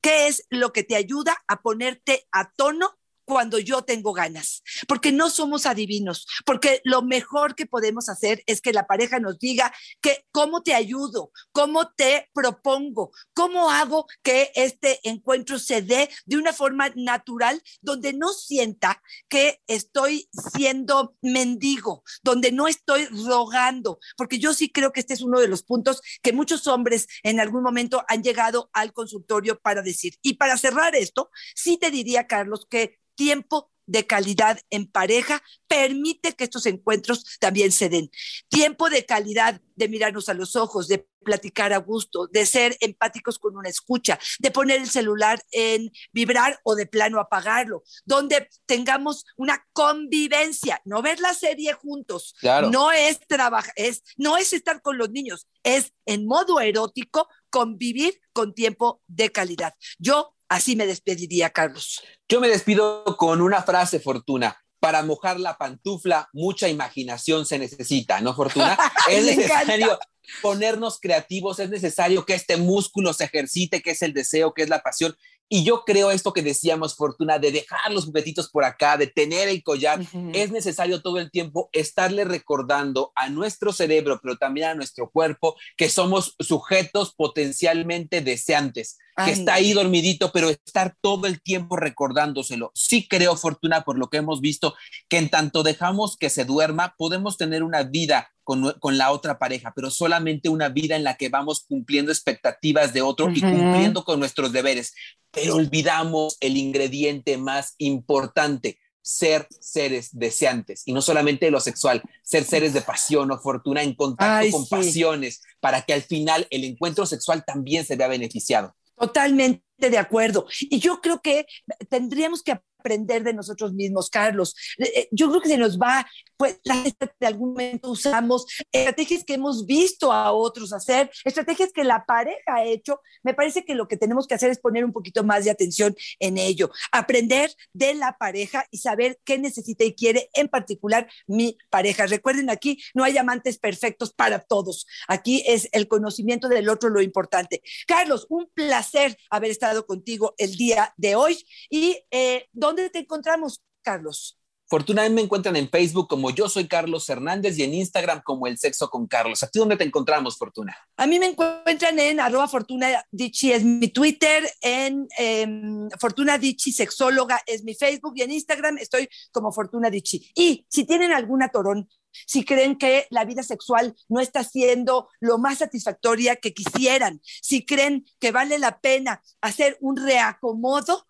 ¿qué 0.00 0.26
es 0.26 0.44
lo 0.50 0.72
que 0.72 0.82
te 0.82 0.96
ayuda 0.96 1.42
a 1.46 1.62
ponerte 1.62 2.26
a 2.32 2.50
tono 2.52 2.98
cuando 3.24 3.58
yo 3.58 3.82
tengo 3.82 4.12
ganas, 4.12 4.62
porque 4.86 5.12
no 5.12 5.30
somos 5.30 5.66
adivinos, 5.66 6.26
porque 6.44 6.80
lo 6.84 7.02
mejor 7.02 7.54
que 7.54 7.66
podemos 7.66 8.08
hacer 8.08 8.42
es 8.46 8.60
que 8.60 8.72
la 8.72 8.86
pareja 8.86 9.20
nos 9.20 9.38
diga 9.38 9.72
que 10.00 10.24
cómo 10.30 10.62
te 10.62 10.74
ayudo, 10.74 11.30
cómo 11.52 11.92
te 11.92 12.30
propongo, 12.34 13.12
cómo 13.34 13.70
hago 13.70 14.06
que 14.22 14.52
este 14.54 15.00
encuentro 15.02 15.58
se 15.58 15.82
dé 15.82 16.10
de 16.26 16.36
una 16.36 16.52
forma 16.52 16.90
natural, 16.94 17.62
donde 17.80 18.12
no 18.12 18.32
sienta 18.32 19.02
que 19.28 19.60
estoy 19.66 20.28
siendo 20.54 21.16
mendigo, 21.22 22.02
donde 22.22 22.52
no 22.52 22.68
estoy 22.68 23.06
rogando, 23.06 23.98
porque 24.16 24.38
yo 24.38 24.54
sí 24.54 24.70
creo 24.70 24.92
que 24.92 25.00
este 25.00 25.14
es 25.14 25.22
uno 25.22 25.40
de 25.40 25.48
los 25.48 25.62
puntos 25.62 26.00
que 26.22 26.32
muchos 26.32 26.66
hombres 26.66 27.06
en 27.22 27.40
algún 27.40 27.62
momento 27.62 28.04
han 28.08 28.22
llegado 28.22 28.70
al 28.72 28.92
consultorio 28.92 29.58
para 29.60 29.82
decir. 29.82 30.14
Y 30.22 30.34
para 30.34 30.56
cerrar 30.56 30.94
esto, 30.94 31.30
sí 31.54 31.76
te 31.76 31.90
diría, 31.90 32.26
Carlos, 32.26 32.66
que 32.68 32.98
tiempo 33.14 33.70
de 33.86 34.06
calidad 34.06 34.58
en 34.70 34.86
pareja 34.86 35.42
permite 35.68 36.32
que 36.32 36.44
estos 36.44 36.66
encuentros 36.66 37.38
también 37.38 37.72
se 37.72 37.88
den. 37.88 38.10
Tiempo 38.48 38.88
de 38.90 39.04
calidad 39.04 39.60
de 39.76 39.88
mirarnos 39.88 40.28
a 40.28 40.34
los 40.34 40.56
ojos, 40.56 40.88
de 40.88 41.06
platicar 41.24 41.72
a 41.72 41.78
gusto, 41.78 42.28
de 42.30 42.46
ser 42.46 42.76
empáticos 42.80 43.38
con 43.38 43.56
una 43.56 43.68
escucha, 43.68 44.18
de 44.38 44.50
poner 44.50 44.80
el 44.80 44.90
celular 44.90 45.42
en 45.50 45.90
vibrar 46.12 46.60
o 46.64 46.74
de 46.74 46.86
plano 46.86 47.18
apagarlo, 47.18 47.82
donde 48.04 48.48
tengamos 48.66 49.24
una 49.36 49.66
convivencia, 49.72 50.80
no 50.84 51.02
ver 51.02 51.20
la 51.20 51.34
serie 51.34 51.72
juntos, 51.72 52.36
no 52.70 52.92
es 52.92 53.20
trabajar, 53.26 53.72
es 53.76 54.02
no 54.16 54.36
es 54.36 54.52
estar 54.52 54.82
con 54.82 54.98
los 54.98 55.10
niños, 55.10 55.48
es 55.62 55.92
en 56.06 56.26
modo 56.26 56.60
erótico 56.60 57.26
convivir 57.50 58.20
con 58.32 58.54
tiempo 58.54 59.02
de 59.06 59.32
calidad. 59.32 59.74
Yo 59.98 60.34
así 60.54 60.76
me 60.76 60.86
despediría, 60.86 61.50
Carlos. 61.50 62.02
Yo 62.28 62.40
me 62.40 62.48
despido 62.48 63.04
con 63.16 63.40
una 63.40 63.62
frase, 63.62 64.00
Fortuna 64.00 64.56
para 64.84 65.02
mojar 65.02 65.40
la 65.40 65.56
pantufla, 65.56 66.28
mucha 66.34 66.68
imaginación 66.68 67.46
se 67.46 67.58
necesita, 67.58 68.20
¿no, 68.20 68.34
Fortuna? 68.34 68.76
es 69.10 69.24
necesario 69.24 69.98
ponernos 70.42 71.00
creativos, 71.00 71.58
es 71.58 71.70
necesario 71.70 72.26
que 72.26 72.34
este 72.34 72.58
músculo 72.58 73.14
se 73.14 73.24
ejercite, 73.24 73.80
que 73.80 73.92
es 73.92 74.02
el 74.02 74.12
deseo, 74.12 74.52
que 74.52 74.62
es 74.62 74.68
la 74.68 74.82
pasión. 74.82 75.16
Y 75.48 75.64
yo 75.64 75.84
creo 75.86 76.10
esto 76.10 76.34
que 76.34 76.42
decíamos, 76.42 76.96
Fortuna, 76.96 77.38
de 77.38 77.50
dejar 77.50 77.92
los 77.92 78.04
juguetitos 78.04 78.50
por 78.50 78.66
acá, 78.66 78.98
de 78.98 79.06
tener 79.06 79.48
el 79.48 79.62
collar, 79.62 80.00
es 80.34 80.50
necesario 80.50 81.00
todo 81.00 81.18
el 81.18 81.30
tiempo 81.30 81.70
estarle 81.72 82.26
recordando 82.26 83.10
a 83.14 83.30
nuestro 83.30 83.72
cerebro, 83.72 84.20
pero 84.22 84.36
también 84.36 84.68
a 84.68 84.74
nuestro 84.74 85.10
cuerpo, 85.10 85.56
que 85.78 85.88
somos 85.88 86.34
sujetos 86.40 87.14
potencialmente 87.14 88.20
deseantes, 88.20 88.98
que 89.16 89.30
está 89.30 89.54
ahí 89.54 89.72
dormidito, 89.72 90.32
pero 90.32 90.50
estar 90.50 90.96
todo 91.00 91.26
el 91.26 91.40
tiempo 91.40 91.76
recordándoselo. 91.76 92.72
Sí 92.74 93.06
creo, 93.08 93.36
Fortuna, 93.36 93.82
por 93.82 93.98
lo 93.98 94.08
que 94.08 94.18
hemos 94.18 94.40
visto, 94.40 94.74
que 95.08 95.18
en 95.18 95.30
tanto 95.30 95.62
dejamos 95.62 96.16
que 96.16 96.30
se 96.30 96.44
duerma, 96.44 96.94
podemos 96.98 97.36
tener 97.36 97.62
una 97.62 97.82
vida 97.82 98.30
con, 98.42 98.72
con, 98.80 98.98
la 98.98 99.10
otra 99.10 99.38
pareja, 99.38 99.72
pero 99.74 99.90
solamente 99.90 100.48
una 100.48 100.68
vida 100.68 100.96
en 100.96 101.04
la 101.04 101.16
que 101.16 101.28
vamos 101.28 101.64
cumpliendo 101.66 102.12
expectativas 102.12 102.92
de 102.92 103.02
otro 103.02 103.30
y 103.30 103.40
cumpliendo 103.40 104.04
con 104.04 104.18
nuestros 104.18 104.52
deberes, 104.52 104.94
pero 105.30 105.56
olvidamos 105.56 106.36
el 106.40 106.56
ingrediente 106.56 107.38
más 107.38 107.74
importante, 107.78 108.78
ser 109.00 109.46
seres 109.60 110.08
deseantes 110.12 110.82
y 110.86 110.92
no 110.92 111.02
solamente 111.02 111.50
lo 111.50 111.60
sexual, 111.60 112.02
ser 112.22 112.44
seres 112.44 112.72
de 112.72 112.80
pasión 112.80 113.30
o 113.30 113.38
fortuna 113.38 113.82
en 113.82 113.94
contacto 113.94 114.50
con 114.50 114.66
pasiones 114.66 115.42
para 115.60 115.82
que 115.82 115.92
al 115.92 116.02
final 116.02 116.46
el 116.50 116.64
encuentro 116.64 117.04
sexual 117.04 117.44
también 117.44 117.84
se 117.84 117.96
vea 117.96 118.08
beneficiado. 118.08 118.74
Totalmente 118.96 119.62
de 119.90 119.98
acuerdo. 119.98 120.46
Y 120.60 120.78
yo 120.78 121.00
creo 121.00 121.20
que 121.20 121.46
tendríamos 121.88 122.42
que 122.42 122.60
aprender 122.84 123.24
de 123.24 123.32
nosotros 123.32 123.72
mismos, 123.72 124.10
Carlos. 124.10 124.54
Eh, 124.76 124.92
eh, 124.94 125.08
yo 125.10 125.30
creo 125.30 125.40
que 125.40 125.48
se 125.48 125.56
nos 125.56 125.78
va, 125.78 126.06
pues, 126.36 126.60
de 126.62 127.26
algún 127.26 127.50
momento 127.50 127.90
usamos 127.90 128.44
estrategias 128.70 129.24
que 129.24 129.34
hemos 129.34 129.64
visto 129.64 130.12
a 130.12 130.32
otros 130.32 130.70
hacer, 130.74 131.10
estrategias 131.24 131.72
que 131.72 131.82
la 131.82 132.04
pareja 132.04 132.42
ha 132.56 132.64
hecho. 132.64 133.00
Me 133.22 133.32
parece 133.32 133.64
que 133.64 133.74
lo 133.74 133.88
que 133.88 133.96
tenemos 133.96 134.26
que 134.26 134.34
hacer 134.34 134.50
es 134.50 134.58
poner 134.58 134.84
un 134.84 134.92
poquito 134.92 135.24
más 135.24 135.44
de 135.44 135.50
atención 135.50 135.96
en 136.18 136.36
ello, 136.36 136.70
aprender 136.92 137.50
de 137.72 137.94
la 137.94 138.18
pareja 138.18 138.66
y 138.70 138.78
saber 138.78 139.18
qué 139.24 139.38
necesita 139.38 139.84
y 139.84 139.94
quiere 139.94 140.28
en 140.34 140.48
particular 140.48 141.08
mi 141.26 141.56
pareja. 141.70 142.04
Recuerden, 142.04 142.50
aquí 142.50 142.82
no 142.92 143.02
hay 143.02 143.16
amantes 143.16 143.56
perfectos 143.56 144.12
para 144.12 144.40
todos. 144.40 144.86
Aquí 145.08 145.42
es 145.46 145.70
el 145.72 145.88
conocimiento 145.88 146.48
del 146.48 146.68
otro 146.68 146.90
lo 146.90 147.00
importante. 147.00 147.62
Carlos, 147.86 148.26
un 148.28 148.46
placer 148.52 149.16
haber 149.30 149.50
estado 149.50 149.73
contigo 149.82 150.34
el 150.38 150.56
día 150.56 150.94
de 150.96 151.16
hoy 151.16 151.44
y 151.70 151.98
eh, 152.10 152.48
¿Dónde 152.52 152.90
te 152.90 153.00
encontramos, 153.00 153.62
Carlos? 153.82 154.38
Fortuna 154.66 155.08
me 155.08 155.20
encuentran 155.20 155.56
en 155.56 155.68
Facebook 155.68 156.08
como 156.08 156.30
yo 156.30 156.48
soy 156.48 156.66
Carlos 156.66 157.08
Hernández 157.08 157.58
y 157.58 157.62
en 157.64 157.74
Instagram 157.74 158.22
como 158.24 158.46
El 158.46 158.58
Sexo 158.58 158.88
con 158.88 159.06
Carlos. 159.06 159.42
¿A 159.42 159.48
ti 159.48 159.58
dónde 159.58 159.76
te 159.76 159.84
encontramos, 159.84 160.38
Fortuna? 160.38 160.76
A 160.96 161.06
mí 161.06 161.18
me 161.18 161.26
encuentran 161.26 161.98
en 161.98 162.18
arroba 162.18 162.48
Fortuna 162.48 163.04
Dichi 163.10 163.52
es 163.52 163.62
mi 163.62 163.88
Twitter, 163.88 164.50
en 164.62 165.06
em, 165.18 165.88
Fortuna 166.00 166.38
Dichi 166.38 166.72
Sexóloga 166.72 167.40
es 167.46 167.62
mi 167.62 167.74
Facebook 167.74 168.14
y 168.16 168.22
en 168.22 168.32
Instagram 168.32 168.78
estoy 168.78 169.08
como 169.32 169.52
Fortuna 169.52 169.90
Dichi. 169.90 170.30
Y 170.34 170.66
si 170.68 170.84
tienen 170.84 171.12
alguna 171.12 171.48
torón, 171.50 171.88
si 172.26 172.44
creen 172.44 172.76
que 172.76 173.06
la 173.10 173.24
vida 173.24 173.42
sexual 173.42 173.94
no 174.08 174.20
está 174.20 174.44
siendo 174.44 175.08
lo 175.20 175.38
más 175.38 175.58
satisfactoria 175.58 176.36
que 176.36 176.54
quisieran, 176.54 177.20
si 177.24 177.64
creen 177.66 178.06
que 178.20 178.30
vale 178.30 178.58
la 178.58 178.80
pena 178.80 179.22
hacer 179.40 179.76
un 179.80 179.96
reacomodo, 179.96 181.06